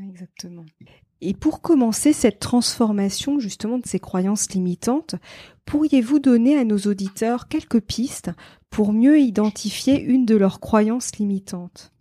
Exactement. 0.08 0.64
Et 1.20 1.34
pour 1.34 1.60
commencer 1.60 2.12
cette 2.12 2.38
transformation 2.38 3.40
justement 3.40 3.78
de 3.78 3.86
ces 3.86 3.98
croyances 3.98 4.50
limitantes, 4.50 5.16
pourriez-vous 5.66 6.18
donner 6.18 6.56
à 6.56 6.64
nos 6.64 6.78
auditeurs 6.78 7.48
quelques 7.48 7.80
pistes 7.80 8.30
pour 8.70 8.92
mieux 8.92 9.20
identifier 9.20 10.00
une 10.00 10.24
de 10.24 10.36
leurs 10.36 10.60
croyances 10.60 11.16
limitantes? 11.16 11.92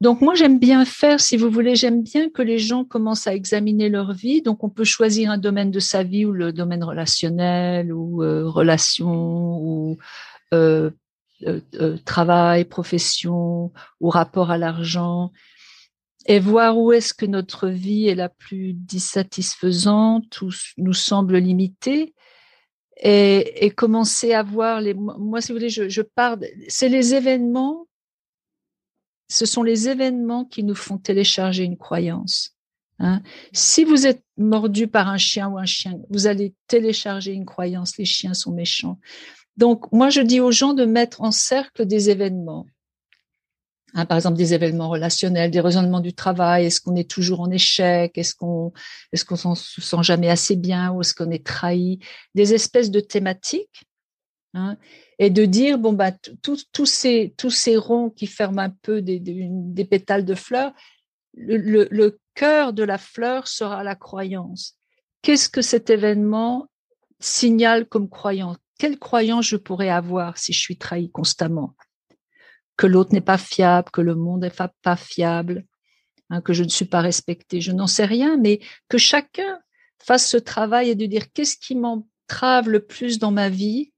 Donc 0.00 0.20
moi 0.20 0.34
j'aime 0.34 0.58
bien 0.58 0.84
faire, 0.84 1.20
si 1.20 1.36
vous 1.36 1.50
voulez, 1.50 1.76
j'aime 1.76 2.02
bien 2.02 2.28
que 2.28 2.42
les 2.42 2.58
gens 2.58 2.84
commencent 2.84 3.26
à 3.26 3.34
examiner 3.34 3.88
leur 3.88 4.12
vie. 4.12 4.42
Donc 4.42 4.64
on 4.64 4.68
peut 4.68 4.84
choisir 4.84 5.30
un 5.30 5.38
domaine 5.38 5.70
de 5.70 5.80
sa 5.80 6.02
vie 6.02 6.26
ou 6.26 6.32
le 6.32 6.52
domaine 6.52 6.84
relationnel 6.84 7.92
ou 7.92 8.22
euh, 8.22 8.48
relation 8.48 9.58
ou 9.62 9.98
euh, 10.52 10.90
euh, 11.46 11.96
travail, 12.04 12.64
profession 12.64 13.72
ou 14.00 14.08
rapport 14.08 14.50
à 14.50 14.58
l'argent 14.58 15.32
et 16.26 16.40
voir 16.40 16.78
où 16.78 16.92
est-ce 16.92 17.12
que 17.14 17.26
notre 17.26 17.68
vie 17.68 18.08
est 18.08 18.14
la 18.14 18.28
plus 18.28 18.72
dissatisfaisante 18.72 20.40
ou 20.40 20.50
nous 20.78 20.94
semble 20.94 21.36
limitée 21.38 22.14
et, 22.96 23.70
commencer 23.76 24.32
à 24.32 24.42
voir 24.42 24.80
les 24.80 24.94
moi 24.94 25.40
si 25.40 25.52
vous 25.52 25.58
voulez 25.58 25.68
je, 25.68 25.88
je 25.88 26.00
pars 26.00 26.38
c'est 26.68 26.88
les 26.88 27.14
événements 27.14 27.86
ce 29.34 29.46
sont 29.46 29.64
les 29.64 29.88
événements 29.88 30.44
qui 30.44 30.62
nous 30.62 30.76
font 30.76 30.96
télécharger 30.96 31.64
une 31.64 31.76
croyance. 31.76 32.54
Hein. 33.00 33.20
Si 33.52 33.82
vous 33.82 34.06
êtes 34.06 34.22
mordu 34.36 34.86
par 34.86 35.08
un 35.08 35.18
chien 35.18 35.48
ou 35.48 35.58
un 35.58 35.64
chien, 35.64 35.98
vous 36.08 36.28
allez 36.28 36.54
télécharger 36.68 37.32
une 37.32 37.44
croyance, 37.44 37.96
les 37.98 38.04
chiens 38.04 38.34
sont 38.34 38.52
méchants. 38.52 39.00
Donc, 39.56 39.90
moi, 39.90 40.08
je 40.08 40.20
dis 40.20 40.38
aux 40.38 40.52
gens 40.52 40.72
de 40.72 40.84
mettre 40.84 41.20
en 41.20 41.32
cercle 41.32 41.84
des 41.84 42.10
événements. 42.10 42.66
Hein, 43.94 44.06
par 44.06 44.18
exemple, 44.18 44.36
des 44.36 44.54
événements 44.54 44.88
relationnels, 44.88 45.50
des 45.50 45.60
raisonnements 45.60 46.00
du 46.00 46.12
travail. 46.12 46.66
Est-ce 46.66 46.80
qu'on 46.80 46.94
est 46.94 47.10
toujours 47.10 47.40
en 47.40 47.50
échec 47.50 48.16
Est-ce 48.16 48.36
qu'on 48.36 48.72
est-ce 49.12 49.24
qu'on 49.24 49.54
se 49.56 49.80
sent 49.80 50.02
jamais 50.02 50.30
assez 50.30 50.54
bien 50.54 50.92
Ou 50.92 51.00
est-ce 51.00 51.14
qu'on 51.14 51.30
est 51.30 51.44
trahi 51.44 51.98
Des 52.36 52.54
espèces 52.54 52.92
de 52.92 53.00
thématiques 53.00 53.84
Hein, 54.56 54.76
et 55.18 55.30
de 55.30 55.46
dire 55.46 55.78
bon 55.78 55.92
bah 55.92 56.12
tous 56.12 56.86
ces 56.86 57.34
tous 57.36 57.50
ces 57.50 57.76
ronds 57.76 58.08
qui 58.08 58.28
ferment 58.28 58.60
un 58.60 58.70
peu 58.70 59.02
des, 59.02 59.18
des, 59.18 59.84
pétales 59.84 60.24
de 60.24 60.36
fleurs, 60.36 60.72
le, 61.36 61.88
le, 61.90 62.20
cœur 62.34 62.72
de 62.72 62.84
la 62.84 62.98
fleur 62.98 63.48
sera 63.48 63.82
la 63.82 63.96
croyance. 63.96 64.76
Qu'est-ce 65.22 65.48
que 65.48 65.60
cet 65.60 65.90
événement 65.90 66.68
signale 67.18 67.86
comme 67.86 68.08
croyance? 68.08 68.56
Quelle 68.78 68.98
croyance 68.98 69.46
je 69.46 69.56
pourrais 69.56 69.88
avoir 69.88 70.38
si 70.38 70.52
je 70.52 70.60
suis 70.60 70.78
trahi 70.78 71.10
constamment? 71.10 71.74
Que 72.76 72.86
l'autre 72.86 73.12
n'est 73.12 73.20
pas 73.20 73.38
fiable, 73.38 73.90
que 73.92 74.00
le 74.00 74.14
monde 74.14 74.42
n'est 74.42 74.68
pas 74.82 74.96
fiable, 74.96 75.64
hein, 76.30 76.40
que 76.40 76.52
je 76.52 76.62
ne 76.64 76.68
suis 76.68 76.84
pas 76.84 77.00
respecté. 77.00 77.60
Je 77.60 77.72
n'en 77.72 77.86
sais 77.86 78.04
rien, 78.04 78.36
mais 78.36 78.60
que 78.88 78.98
chacun 78.98 79.60
fasse 79.98 80.28
ce 80.28 80.36
travail 80.36 80.90
et 80.90 80.94
de 80.94 81.06
dire 81.06 81.32
qu'est-ce 81.32 81.56
qui 81.56 81.74
m'entrave 81.74 82.68
le 82.68 82.84
plus 82.84 83.18
dans 83.18 83.30
ma 83.30 83.48
vie? 83.48 83.92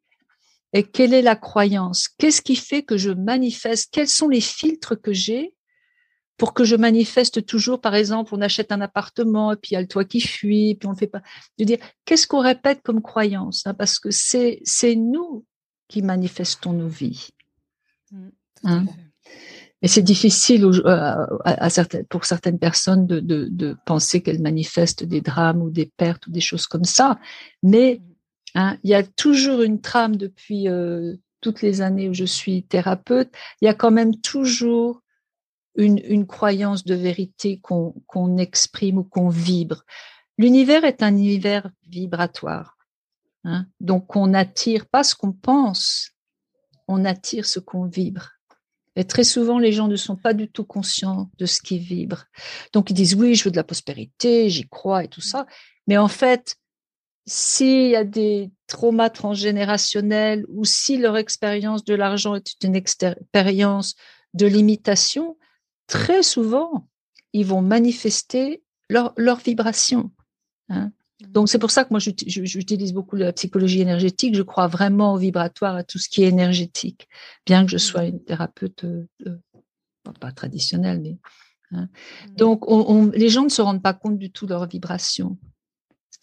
Et 0.77 0.83
quelle 0.83 1.15
est 1.15 1.23
la 1.23 1.37
croyance? 1.37 2.07
Qu'est-ce 2.19 2.43
qui 2.43 2.55
fait 2.55 2.83
que 2.83 2.99
je 2.99 3.11
manifeste? 3.11 3.89
Quels 3.91 4.09
sont 4.09 4.29
les 4.29 4.43
filtres 4.43 5.01
que 5.01 5.15
j'ai 5.15 5.55
pour 6.37 6.53
que 6.53 6.65
je 6.65 6.77
manifeste 6.77 7.47
toujours, 7.47 7.81
par 7.81 7.95
exemple, 7.95 8.35
on 8.35 8.43
achète 8.43 8.71
un 8.73 8.83
appartement 8.83 9.53
et 9.53 9.57
puis 9.57 9.71
il 9.71 9.75
y 9.75 9.77
a 9.79 9.81
le 9.81 9.89
toit 9.89 10.05
qui 10.05 10.21
fuit, 10.21 10.75
puis 10.75 10.87
on 10.87 10.91
le 10.91 10.99
fait 10.99 11.07
pas? 11.07 11.23
Veux 11.59 11.65
dire, 11.65 11.79
qu'est-ce 12.05 12.27
qu'on 12.27 12.43
répète 12.43 12.83
comme 12.83 13.01
croyance 13.01 13.67
hein? 13.67 13.73
Parce 13.73 13.99
que 13.99 14.11
c'est 14.11 14.61
c'est 14.65 14.97
nous 14.97 15.47
qui 15.89 16.03
manifestons 16.03 16.75
nos 16.75 16.89
vies. 16.89 17.29
Mmh, 18.11 18.29
hein? 18.65 18.85
Et 19.81 19.89
c'est 19.89 20.03
difficile 20.03 20.67
euh, 20.67 21.27
à, 21.45 21.71
certaines, 21.71 22.05
pour 22.05 22.27
certaines 22.27 22.59
personnes 22.59 23.07
de, 23.07 23.21
de, 23.21 23.49
de 23.51 23.77
penser 23.87 24.23
qu'elles 24.23 24.43
manifestent 24.43 25.05
des 25.05 25.23
drames 25.23 25.62
ou 25.62 25.71
des 25.71 25.91
pertes 25.97 26.27
ou 26.27 26.31
des 26.31 26.41
choses 26.41 26.67
comme 26.67 26.85
ça. 26.85 27.19
Mais 27.62 27.99
mmh. 27.99 28.15
Hein, 28.57 28.79
il 28.83 28.90
y 28.90 28.95
a 28.95 29.03
toujours 29.03 29.62
une 29.62 29.81
trame 29.81 30.16
depuis 30.16 30.69
euh, 30.69 31.14
toutes 31.40 31.62
les 31.62 31.81
années 31.81 32.09
où 32.09 32.14
je 32.14 32.25
suis 32.25 32.64
thérapeute. 32.64 33.31
Il 33.61 33.66
y 33.66 33.69
a 33.69 33.75
quand 33.75 33.90
même 33.90 34.16
toujours 34.21 35.03
une, 35.77 36.27
croyance 36.27 36.85
de 36.85 36.95
vérité 36.95 37.61
qu'on 37.61 37.95
qu'on 38.07 38.38
exprime 38.38 38.99
ou 38.99 39.05
qu'on 39.05 39.29
vibre. 39.29 39.85
L'univers 40.38 40.85
est 40.85 41.03
un 41.03 41.11
univers 41.16 41.71
vibratoire. 41.88 42.77
Hein, 43.45 43.66
donc 43.81 44.16
on 44.16 44.35
attire 44.35 44.87
pas 44.87 45.05
ce 45.05 45.14
qu'on 45.14 45.33
pense, 45.33 46.11
on 46.88 47.05
attire 47.05 47.47
ce 47.47 47.61
qu'on 47.61 47.85
vibre. 47.85 48.31
Et 48.97 49.05
très 49.05 49.25
souvent, 49.25 49.59
les 49.59 49.73
gens 49.73 49.88
ne 49.88 49.97
sont 49.97 50.16
pas 50.16 50.33
du 50.33 50.49
tout 50.49 50.64
conscients 50.64 51.31
de 51.38 51.45
ce 51.45 51.61
qui 51.61 51.79
vibre. 51.79 52.25
Donc, 52.73 52.90
ils 52.90 52.95
disent, 52.95 53.14
oui, 53.14 53.35
je 53.35 53.45
veux 53.45 53.51
de 53.51 53.57
la 53.57 53.64
prospérité, 53.64 54.49
j'y 54.49 54.66
crois 54.66 55.05
et 55.05 55.09
tout 55.09 55.21
ça. 55.21 55.47
Mais 55.87 55.99
en 55.99 56.09
fait, 56.09 56.57
s'il 57.27 57.91
y 57.91 57.97
a 57.97 58.05
des 58.05 58.51
traumas 58.67 59.11
transgénérationnels 59.11 60.45
ou 60.49 60.65
si 60.65 60.97
leur 60.97 61.17
expérience 61.17 61.85
de 61.85 61.95
l'argent 61.95 62.35
est 62.35 62.55
une 62.62 62.77
expérience 62.77 63.97
de 64.35 64.47
limitation, 64.47 65.37
très 65.87 66.23
souvent, 66.23 66.89
ils 67.33 67.47
vont 67.47 67.62
manifester 67.62 68.62
leur, 68.89 69.12
leur 69.17 69.39
vibration. 69.39 70.12
Hein. 70.69 70.93
Donc 71.29 71.49
c'est 71.49 71.59
pour 71.59 71.71
ça 71.71 71.85
que 71.85 71.91
moi 71.91 71.99
j'utilise 71.99 72.93
beaucoup 72.93 73.17
la 73.17 73.33
psychologie 73.33 73.81
énergétique. 73.81 74.35
Je 74.35 74.43
crois 74.43 74.67
vraiment 74.67 75.15
au 75.15 75.17
vibratoire, 75.17 75.75
à 75.75 75.83
tout 75.83 75.99
ce 75.99 76.09
qui 76.09 76.23
est 76.23 76.29
énergétique, 76.29 77.09
bien 77.47 77.65
que 77.65 77.73
je 77.73 77.79
sois 77.79 78.05
une 78.05 78.23
thérapeute 78.23 78.85
euh, 78.85 79.07
pas 80.21 80.31
traditionnelle, 80.31 81.01
mais 81.01 81.19
hein. 81.73 81.89
donc 82.37 82.71
on, 82.71 83.07
les 83.07 83.31
gens 83.31 83.45
ne 83.45 83.49
se 83.49 83.62
rendent 83.62 83.83
pas 83.83 83.95
compte 83.95 84.19
du 84.19 84.31
tout 84.31 84.45
de 84.45 84.51
leur 84.51 84.67
vibration. 84.69 85.39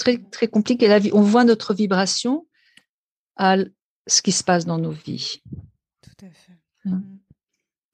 Très 0.03 0.17
très 0.17 0.47
compliqué. 0.49 0.89
La 0.89 0.99
vie, 0.99 1.11
on 1.13 1.21
voit 1.21 1.45
notre 1.45 1.73
vibration 1.73 2.45
à 3.37 3.55
ce 4.05 4.21
qui 4.21 4.33
se 4.33 4.43
passe 4.43 4.65
dans 4.65 4.77
nos 4.77 4.91
vies. 4.91 5.41
Tout 6.01 6.25
à 6.25 6.29
fait. 6.29 6.59
Hein. 6.85 7.01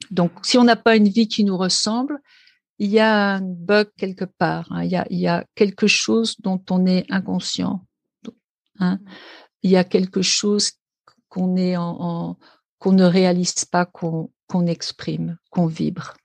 Donc 0.10 0.32
si 0.42 0.58
on 0.58 0.64
n'a 0.64 0.76
pas 0.76 0.96
une 0.96 1.08
vie 1.08 1.28
qui 1.28 1.44
nous 1.44 1.56
ressemble, 1.56 2.20
il 2.80 2.90
y 2.90 3.00
a 3.00 3.36
un 3.36 3.42
bug 3.42 3.90
quelque 3.96 4.26
part. 4.26 4.72
Hein. 4.72 4.84
Il, 4.86 4.90
y 4.90 4.96
a, 4.96 5.06
il, 5.12 5.20
y 5.20 5.28
a, 5.28 5.46
quelque 5.54 5.86
chose 5.86 6.36
dont 6.40 6.64
on 6.72 6.88
est 6.88 7.06
inconscient. 7.12 7.86
Hein. 8.80 8.96
Mmh. 8.96 9.10
Il 9.62 9.72
y 9.72 9.78
a 9.78 9.84
quelque 9.84 10.24
chose 10.24 10.72
qu'on 11.28 11.58
est 11.58 11.78
en, 11.78 12.40
qu'on 12.80 12.94
ne 12.94 13.04
réalise 13.04 13.66
pas, 13.66 13.86
qu'on 13.86 14.32
qu'on 14.50 14.66
exprime, 14.66 15.38
qu'on 15.52 15.68
vibre. 15.68 16.16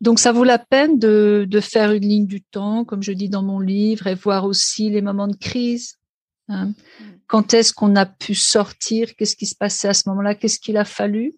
Donc 0.00 0.18
ça 0.18 0.32
vaut 0.32 0.44
la 0.44 0.58
peine 0.58 0.98
de, 0.98 1.46
de, 1.48 1.60
faire 1.60 1.92
une 1.92 2.08
ligne 2.08 2.26
du 2.26 2.42
temps, 2.42 2.84
comme 2.84 3.02
je 3.02 3.12
dis 3.12 3.28
dans 3.28 3.42
mon 3.42 3.60
livre, 3.60 4.06
et 4.06 4.14
voir 4.14 4.44
aussi 4.44 4.88
les 4.90 5.02
moments 5.02 5.28
de 5.28 5.36
crise. 5.36 5.96
Hein. 6.48 6.72
Quand 7.26 7.54
est-ce 7.54 7.72
qu'on 7.72 7.94
a 7.96 8.06
pu 8.06 8.34
sortir? 8.34 9.14
Qu'est-ce 9.14 9.36
qui 9.36 9.46
se 9.46 9.54
passait 9.54 9.88
à 9.88 9.94
ce 9.94 10.08
moment-là? 10.08 10.34
Qu'est-ce 10.34 10.58
qu'il 10.58 10.76
a 10.76 10.84
fallu 10.84 11.36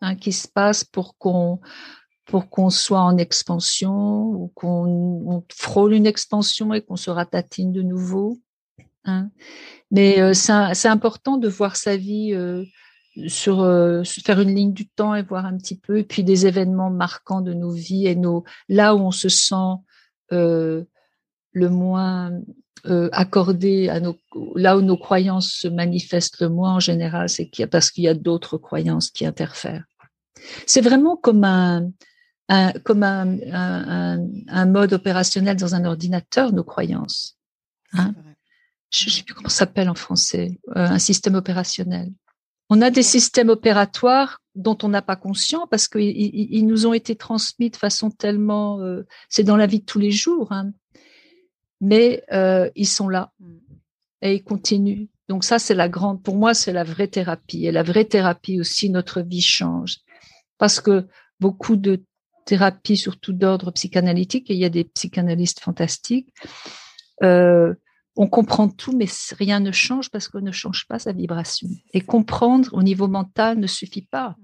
hein, 0.00 0.16
qui 0.16 0.32
se 0.32 0.48
passe 0.48 0.84
pour 0.84 1.16
qu'on 1.16 1.60
pour 2.24 2.48
qu'on 2.48 2.70
soit 2.70 3.00
en 3.00 3.18
expansion 3.18 4.24
ou 4.24 4.50
qu'on 4.54 5.44
frôle 5.52 5.92
une 5.92 6.06
expansion 6.06 6.72
et 6.72 6.80
qu'on 6.80 6.96
se 6.96 7.10
ratatine 7.10 7.72
de 7.72 7.82
nouveau. 7.82 8.38
Hein. 9.04 9.30
Mais 9.90 10.20
euh, 10.20 10.32
c'est 10.32 10.88
important 10.88 11.36
de 11.36 11.48
voir 11.48 11.76
sa 11.76 11.96
vie 11.96 12.32
euh, 12.32 12.64
sur 13.26 13.60
euh, 13.60 14.02
faire 14.04 14.40
une 14.40 14.54
ligne 14.54 14.72
du 14.72 14.88
temps 14.88 15.14
et 15.14 15.22
voir 15.22 15.44
un 15.44 15.56
petit 15.56 15.78
peu, 15.78 15.98
et 15.98 16.04
puis 16.04 16.24
des 16.24 16.46
événements 16.46 16.90
marquants 16.90 17.40
de 17.40 17.52
nos 17.52 17.70
vies 17.70 18.06
et 18.06 18.14
nos 18.14 18.44
là 18.68 18.94
où 18.94 19.00
on 19.00 19.10
se 19.10 19.28
sent 19.28 19.76
le 20.30 21.68
moins 21.68 22.32
accordé 23.12 23.90
à 23.90 24.00
nos 24.00 24.16
là 24.54 24.78
où 24.78 24.80
nos 24.80 24.96
croyances 24.96 25.52
se 25.52 25.68
manifestent 25.68 26.40
le 26.40 26.48
moins 26.48 26.76
en 26.76 26.80
général, 26.80 27.28
c'est 27.28 27.48
qu'il 27.48 27.62
y 27.62 27.64
a 27.64 27.68
parce 27.68 27.90
qu'il 27.90 28.04
y 28.04 28.08
a 28.08 28.14
d'autres 28.14 28.56
croyances 28.56 29.10
qui 29.10 29.26
interfèrent. 29.26 29.84
C'est 30.66 30.80
vraiment 30.80 31.16
comme 31.16 31.44
un 31.44 31.92
comme 32.84 33.02
un, 33.02 34.66
mode 34.66 34.92
opérationnel 34.92 35.56
dans 35.56 35.74
un 35.74 35.84
ordinateur, 35.84 36.52
nos 36.52 36.64
croyances. 36.64 37.38
Hein. 37.92 38.14
Je 38.90 39.06
ne 39.06 39.10
sais 39.10 39.22
plus 39.22 39.34
comment 39.34 39.48
ça 39.48 39.60
s'appelle 39.60 39.88
en 39.88 39.94
français, 39.94 40.60
euh, 40.76 40.86
un 40.86 40.98
système 40.98 41.34
opérationnel. 41.34 42.12
On 42.74 42.80
a 42.80 42.88
des 42.88 43.02
systèmes 43.02 43.50
opératoires 43.50 44.40
dont 44.54 44.78
on 44.82 44.88
n'a 44.88 45.02
pas 45.02 45.14
conscience 45.14 45.66
parce 45.70 45.88
qu'ils 45.88 46.66
nous 46.66 46.86
ont 46.86 46.94
été 46.94 47.16
transmis 47.16 47.68
de 47.68 47.76
façon 47.76 48.10
tellement, 48.10 48.80
euh, 48.80 49.02
c'est 49.28 49.44
dans 49.44 49.58
la 49.58 49.66
vie 49.66 49.80
de 49.80 49.84
tous 49.84 49.98
les 49.98 50.10
jours, 50.10 50.52
hein. 50.52 50.72
mais 51.82 52.24
euh, 52.32 52.70
ils 52.74 52.88
sont 52.88 53.10
là 53.10 53.30
mm. 53.40 53.56
et 54.22 54.34
ils 54.36 54.42
continuent. 54.42 55.08
Donc 55.28 55.44
ça, 55.44 55.58
c'est 55.58 55.74
la 55.74 55.90
grande, 55.90 56.22
pour 56.22 56.36
moi, 56.36 56.54
c'est 56.54 56.72
la 56.72 56.82
vraie 56.82 57.08
thérapie. 57.08 57.66
Et 57.66 57.72
la 57.72 57.82
vraie 57.82 58.06
thérapie 58.06 58.58
aussi, 58.58 58.88
notre 58.88 59.20
vie 59.20 59.42
change 59.42 59.98
parce 60.56 60.80
que 60.80 61.06
beaucoup 61.40 61.76
de 61.76 62.02
thérapie, 62.46 62.96
surtout 62.96 63.34
d'ordre 63.34 63.70
psychanalytique, 63.72 64.50
et 64.50 64.54
il 64.54 64.60
y 64.60 64.64
a 64.64 64.70
des 64.70 64.84
psychanalystes 64.84 65.60
fantastiques. 65.60 66.32
Euh, 67.22 67.74
on 68.16 68.26
comprend 68.26 68.68
tout, 68.68 68.96
mais 68.96 69.06
rien 69.38 69.60
ne 69.60 69.72
change 69.72 70.10
parce 70.10 70.28
qu'on 70.28 70.40
ne 70.40 70.52
change 70.52 70.86
pas 70.86 70.98
sa 70.98 71.12
vibration. 71.12 71.68
Et 71.94 72.00
comprendre 72.00 72.70
au 72.74 72.82
niveau 72.82 73.08
mental 73.08 73.58
ne 73.58 73.66
suffit 73.66 74.06
pas. 74.06 74.36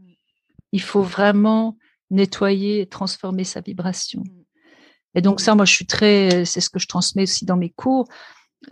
Il 0.73 0.81
faut 0.81 1.03
vraiment 1.03 1.77
nettoyer 2.11 2.81
et 2.81 2.87
transformer 2.87 3.45
sa 3.45 3.61
vibration. 3.61 4.25
Et 5.15 5.21
donc 5.21 5.41
ça, 5.41 5.55
moi, 5.55 5.65
je 5.65 5.73
suis 5.73 5.87
très, 5.87 6.45
c'est 6.45 6.61
ce 6.61 6.71
que 6.71 6.79
je 6.79 6.87
transmets 6.87 7.25
aussi 7.25 7.45
dans 7.45 7.57
mes 7.57 7.71
cours, 7.71 8.09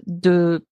de 0.07 0.65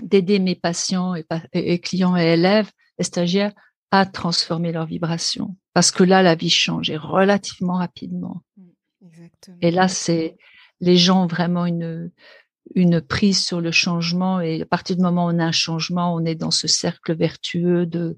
d'aider 0.00 0.38
mes 0.38 0.54
patients 0.54 1.14
et, 1.14 1.24
et, 1.52 1.78
clients 1.78 2.16
et 2.16 2.24
élèves 2.24 2.70
et 2.98 3.04
stagiaires 3.04 3.52
à 3.90 4.06
transformer 4.06 4.72
leur 4.72 4.86
vibration. 4.86 5.54
Parce 5.74 5.90
que 5.90 6.02
là, 6.02 6.22
la 6.22 6.34
vie 6.34 6.50
change 6.50 6.88
et 6.88 6.96
relativement 6.96 7.74
rapidement. 7.74 8.42
Mm, 8.56 9.26
et 9.60 9.70
là, 9.70 9.88
c'est 9.88 10.38
les 10.80 10.96
gens 10.96 11.24
ont 11.24 11.26
vraiment 11.26 11.66
une 11.66 12.10
une 12.74 13.00
prise 13.00 13.44
sur 13.44 13.60
le 13.60 13.70
changement 13.70 14.40
et 14.40 14.62
à 14.62 14.66
partir 14.66 14.96
du 14.96 15.02
moment 15.02 15.26
où 15.26 15.30
on 15.30 15.38
a 15.38 15.44
un 15.44 15.52
changement, 15.52 16.14
on 16.14 16.24
est 16.24 16.34
dans 16.34 16.50
ce 16.50 16.66
cercle 16.66 17.14
vertueux 17.14 17.86
de 17.86 18.16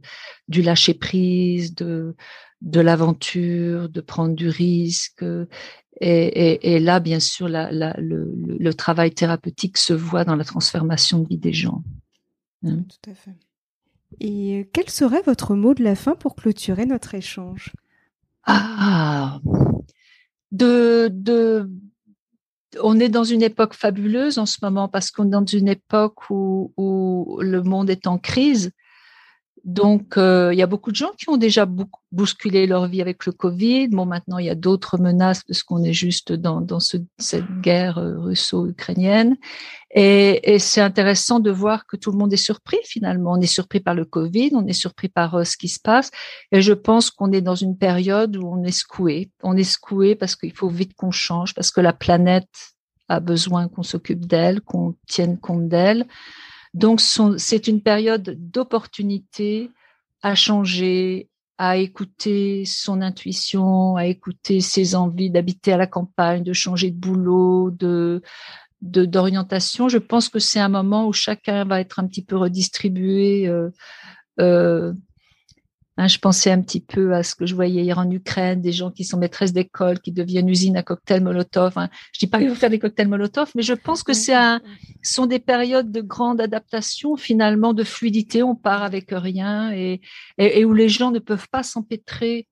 du 0.49 0.63
lâcher 0.63 0.95
prise, 0.95 1.75
de 1.75 2.15
de 2.61 2.81
l'aventure, 2.81 3.89
de 3.89 4.01
prendre 4.01 4.35
du 4.35 4.49
risque. 4.49 5.25
Et, 6.01 6.75
et, 6.75 6.81
là, 6.81 6.99
bien 6.99 7.21
sûr, 7.21 7.49
la, 7.49 7.71
la, 7.71 7.95
le, 7.99 8.33
le, 8.35 8.75
travail 8.75 9.13
thérapeutique 9.13 9.79
se 9.79 9.93
voit 9.93 10.25
dans 10.25 10.35
la 10.35 10.45
transformation 10.45 11.21
de 11.21 11.29
vie 11.29 11.39
des 11.39 11.53
gens. 11.53 11.85
Hein? 12.65 12.85
Tout 12.89 13.11
à 13.11 13.15
fait. 13.15 13.37
Et 14.19 14.61
euh, 14.61 14.65
quel 14.73 14.91
serait 14.91 15.23
votre 15.23 15.55
mot 15.55 15.75
de 15.75 15.85
la 15.85 15.95
fin 15.95 16.15
pour 16.15 16.35
clôturer 16.35 16.87
notre 16.87 17.15
échange? 17.15 17.73
Ah, 18.45 19.41
de, 20.53 21.09
de, 21.13 21.71
on 22.83 22.99
est 23.01 23.09
dans 23.09 23.25
une 23.25 23.43
époque 23.43 23.75
fabuleuse 23.75 24.39
en 24.39 24.47
ce 24.47 24.59
moment 24.63 24.89
parce 24.89 25.11
qu'on 25.11 25.27
est 25.27 25.31
dans 25.31 25.45
une 25.45 25.69
époque 25.69 26.31
où, 26.31 26.73
où 26.77 27.39
le 27.41 27.63
monde 27.63 27.91
est 27.91 28.07
en 28.07 28.19
crise 28.19 28.73
donc, 29.65 30.19
euh, 30.19 30.53
il 30.53 30.59
y 30.59 30.63
a 30.63 30.67
beaucoup 30.67 30.91
de 30.91 30.97
gens 30.97 31.13
qui 31.17 31.31
ont 31.31 31.39
déjà 31.39 31.67
bousculé 32.13 32.67
leur 32.67 32.87
vie 32.87 33.01
avec 33.01 33.25
le 33.25 33.33
Covid. 33.33 33.89
Bon, 33.89 34.05
maintenant, 34.05 34.37
il 34.37 34.45
y 34.45 34.51
a 34.51 34.55
d'autres 34.55 34.99
menaces 34.99 35.43
parce 35.43 35.63
qu'on 35.63 35.83
est 35.83 35.95
juste 35.95 36.33
dans, 36.33 36.61
dans 36.61 36.81
ce, 36.81 36.99
cette 37.19 37.51
guerre 37.63 37.97
euh, 37.97 38.19
russo-ukrainienne. 38.19 39.37
Et, 39.91 40.55
et 40.55 40.59
c'est 40.59 40.83
intéressant 40.83 41.41
de 41.41 41.51
voir 41.51 41.87
que 41.87 41.97
tout 41.97 42.13
le 42.13 42.19
monde 42.19 42.33
est 42.35 42.37
surpris 42.37 42.77
finalement. 42.85 43.33
On 43.33 43.41
est 43.41 43.47
surpris 43.47 43.81
par 43.81 43.95
le 43.95 44.05
Covid, 44.05 44.51
on 44.55 44.67
est 44.67 44.75
surpris 44.75 45.09
par 45.09 45.35
euh, 45.37 45.45
ce 45.45 45.57
qui 45.57 45.69
se 45.69 45.81
passe. 45.81 46.11
Et 46.53 46.61
je 46.61 46.75
pense 46.75 47.11
qu'on 47.11 47.33
est 47.33 47.41
dans 47.41 47.55
une 47.55 47.79
période 47.79 48.37
où 48.37 48.47
on 48.47 48.63
est 48.65 48.71
secoué. 48.71 49.31
On 49.43 49.57
est 49.57 49.65
secoué 49.65 50.15
parce 50.15 50.37
qu'il 50.37 50.53
faut 50.53 50.69
vite 50.69 50.93
qu'on 50.95 51.11
change, 51.11 51.55
parce 51.55 51.71
que 51.71 51.81
la 51.81 51.95
planète 51.95 52.75
a 53.09 53.21
besoin 53.21 53.69
qu'on 53.69 53.83
s'occupe 53.83 54.27
d'elle, 54.27 54.61
qu'on 54.61 54.95
tienne 55.07 55.39
compte 55.39 55.69
d'elle. 55.69 56.07
Donc, 56.75 57.01
c'est 57.01 57.69
une 57.69 57.81
période 57.81 58.37
d'opportunité 58.51 59.71
à 60.23 60.35
changer, 60.35 61.29
à 61.57 61.77
écouter 61.77 62.65
son 62.65 63.01
intuition, 63.01 63.97
à 63.97 64.07
écouter 64.07 64.61
ses 64.61 64.97
envies 64.97 65.31
d'habiter 65.31 65.73
à 65.73 65.77
la 65.77 65.87
campagne, 65.87 66.43
de 66.43 66.53
changer 66.53 66.91
de 66.91 66.99
boulot, 66.99 67.71
de 67.71 68.23
d'orientation. 68.81 69.89
Je 69.89 69.97
pense 69.97 70.29
que 70.29 70.39
c'est 70.39 70.61
un 70.61 70.69
moment 70.69 71.07
où 71.07 71.13
chacun 71.15 71.65
va 71.65 71.81
être 71.81 72.01
un 72.01 72.07
petit 72.07 72.23
peu 72.23 72.37
redistribué. 72.37 73.49
Euh, 73.49 73.71
euh, 74.41 74.93
hein, 75.97 76.09
je 76.09 76.19
pensais 76.19 76.51
un 76.51 76.61
petit 76.61 76.81
peu 76.81 77.15
à 77.15 77.23
ce 77.23 77.35
que 77.35 77.47
je 77.47 77.55
voyais 77.55 77.83
hier 77.83 77.99
en 77.99 78.11
Ukraine, 78.11 78.61
des 78.61 78.73
gens 78.73 78.91
qui 78.91 79.05
sont 79.05 79.19
maîtresses 79.19 79.53
d'école, 79.53 80.01
qui 80.01 80.13
deviennent 80.13 80.49
usines 80.49 80.77
à 80.77 80.83
cocktails 80.83 81.23
Molotov. 81.23 81.73
Hein. 81.77 81.89
Je 82.13 82.19
dis 82.19 82.27
pas 82.27 82.39
qu'il 82.39 82.49
faut 82.49 82.55
faire 82.55 82.71
des 82.71 82.79
cocktails 82.79 83.09
Molotov, 83.09 83.51
mais 83.55 83.63
je 83.63 83.75
pense 83.75 84.03
que 84.03 84.13
c'est 84.13 84.35
un, 84.35 84.61
sont 85.03 85.27
des 85.27 85.39
périodes 85.39 85.91
de 85.91 86.01
grande 86.01 86.41
adaptation, 86.41 87.17
finalement, 87.17 87.73
de 87.73 87.85
fluidité. 87.85 88.43
On 88.43 88.55
part 88.55 88.83
avec 88.83 89.07
rien 89.11 89.73
et, 89.73 90.01
et, 90.39 90.65
où 90.65 90.75
les 90.75 90.89
gens 90.89 91.11
ne 91.11 91.19
peuvent 91.19 91.49
pas 91.51 91.63
s'empêtrer 91.63 92.49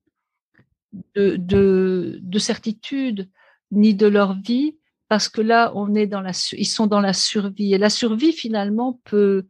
de, 1.15 1.37
de, 1.37 2.19
de 2.23 2.39
certitude 2.39 3.31
ni 3.71 3.95
de 3.95 4.07
leur 4.07 4.39
vie 4.41 4.77
parce 5.13 5.29
que 5.29 5.43
là, 5.43 5.73
on 5.75 5.95
est 5.95 6.07
dans 6.07 6.23
la, 6.23 6.33
ils 6.53 6.65
sont 6.65 6.87
dans 6.87 7.01
la 7.01 7.13
survie. 7.13 7.75
Et 7.75 7.77
la 7.77 7.91
survie, 7.91 8.33
finalement, 8.33 8.99
peut 9.05 9.47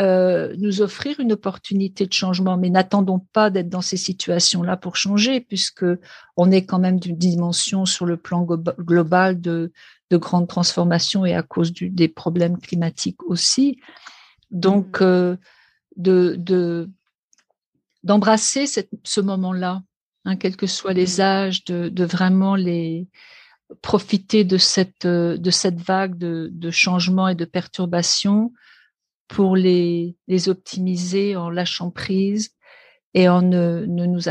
euh, 0.00 0.54
nous 0.58 0.82
offrir 0.82 1.20
une 1.20 1.32
opportunité 1.32 2.06
de 2.06 2.12
changement. 2.12 2.56
Mais 2.56 2.70
n'attendons 2.70 3.20
pas 3.32 3.50
d'être 3.50 3.68
dans 3.68 3.80
ces 3.80 3.96
situations-là 3.96 4.76
pour 4.76 4.96
changer, 4.96 5.40
puisque 5.40 5.86
on 6.36 6.50
est 6.50 6.64
quand 6.64 6.80
même 6.80 6.98
d'une 6.98 7.16
dimension 7.16 7.84
sur 7.86 8.06
le 8.06 8.16
plan 8.16 8.42
global 8.42 9.40
de, 9.40 9.72
de 10.10 10.16
grandes 10.16 10.48
transformations 10.48 11.24
et 11.24 11.34
à 11.34 11.42
cause 11.42 11.72
du, 11.72 11.90
des 11.90 12.08
problèmes 12.08 12.58
climatiques 12.58 13.22
aussi. 13.24 13.78
Donc, 14.50 15.00
mmh. 15.00 15.04
euh, 15.04 15.36
de, 15.96 16.36
de 16.38 16.90
d'embrasser 18.02 18.66
ce 18.66 19.20
moment-là, 19.20 19.82
hein, 20.24 20.36
quels 20.36 20.56
que 20.56 20.66
soient 20.66 20.92
les 20.92 21.18
mmh. 21.18 21.20
âges, 21.20 21.64
de, 21.64 21.88
de 21.88 22.04
vraiment 22.04 22.54
les 22.54 23.08
profiter 23.80 24.44
de 24.44 24.58
cette, 24.58 25.06
euh, 25.06 25.38
de 25.38 25.50
cette 25.50 25.80
vague 25.80 26.18
de, 26.18 26.50
de 26.52 26.70
changement 26.70 27.28
et 27.28 27.34
de 27.34 27.46
perturbation 27.46 28.52
pour 29.28 29.56
les, 29.56 30.16
les 30.28 30.48
optimiser 30.48 31.36
en 31.36 31.50
lâchant 31.50 31.90
prise 31.90 32.50
et 33.14 33.28
en 33.28 33.42
ne, 33.42 33.84
ne 33.86 34.06
nous 34.06 34.28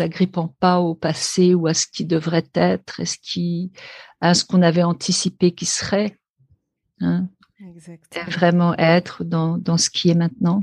agrippant 0.00 0.48
pas 0.60 0.80
au 0.80 0.94
passé 0.94 1.54
ou 1.54 1.66
à 1.66 1.74
ce 1.74 1.86
qui 1.86 2.04
devrait 2.04 2.48
être, 2.54 3.00
à 3.00 3.06
ce 3.06 3.16
qui, 3.20 3.72
à 4.20 4.34
ce 4.34 4.44
qu'on 4.44 4.62
avait 4.62 4.82
anticipé 4.82 5.52
qui 5.52 5.66
serait. 5.66 6.18
Hein. 7.00 7.28
Vraiment 8.28 8.74
être 8.76 9.24
dans, 9.24 9.58
dans 9.58 9.76
ce 9.76 9.90
qui 9.90 10.10
est 10.10 10.14
maintenant. 10.14 10.60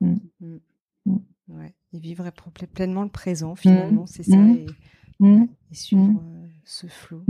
Mm. 0.00 0.16
Mm. 0.40 0.56
Mm. 1.06 1.16
Ouais. 1.48 1.74
Et 1.92 1.98
vivre 1.98 2.28
pleinement 2.74 3.02
le 3.02 3.10
présent, 3.10 3.54
finalement, 3.54 4.06
c'est 4.06 4.22
ça. 4.22 4.36
Et 4.36 4.66
et 5.24 5.74
suivre 5.74 6.20
euh, 6.22 6.46
ce 6.64 6.86
flot. 6.86 7.24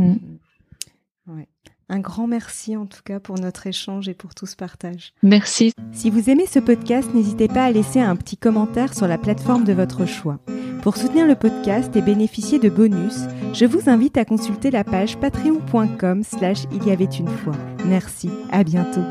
Ouais. 1.26 1.48
Un 1.92 2.00
grand 2.00 2.26
merci 2.26 2.74
en 2.74 2.86
tout 2.86 3.02
cas 3.04 3.20
pour 3.20 3.38
notre 3.38 3.66
échange 3.66 4.08
et 4.08 4.14
pour 4.14 4.34
tout 4.34 4.46
ce 4.46 4.56
partage. 4.56 5.12
Merci. 5.22 5.74
Si 5.92 6.08
vous 6.08 6.30
aimez 6.30 6.46
ce 6.46 6.58
podcast, 6.58 7.12
n'hésitez 7.12 7.48
pas 7.48 7.66
à 7.66 7.70
laisser 7.70 8.00
un 8.00 8.16
petit 8.16 8.38
commentaire 8.38 8.94
sur 8.94 9.06
la 9.06 9.18
plateforme 9.18 9.64
de 9.64 9.74
votre 9.74 10.06
choix. 10.06 10.38
Pour 10.82 10.96
soutenir 10.96 11.26
le 11.26 11.34
podcast 11.34 11.94
et 11.94 12.00
bénéficier 12.00 12.58
de 12.58 12.70
bonus, 12.70 13.18
je 13.52 13.66
vous 13.66 13.90
invite 13.90 14.16
à 14.16 14.24
consulter 14.24 14.70
la 14.70 14.84
page 14.84 15.18
patreon.com 15.18 16.22
slash 16.22 16.64
il 16.72 16.82
y 16.86 16.92
avait 16.92 17.04
une 17.04 17.28
fois. 17.28 17.56
Merci, 17.84 18.30
à 18.50 18.64
bientôt. 18.64 19.04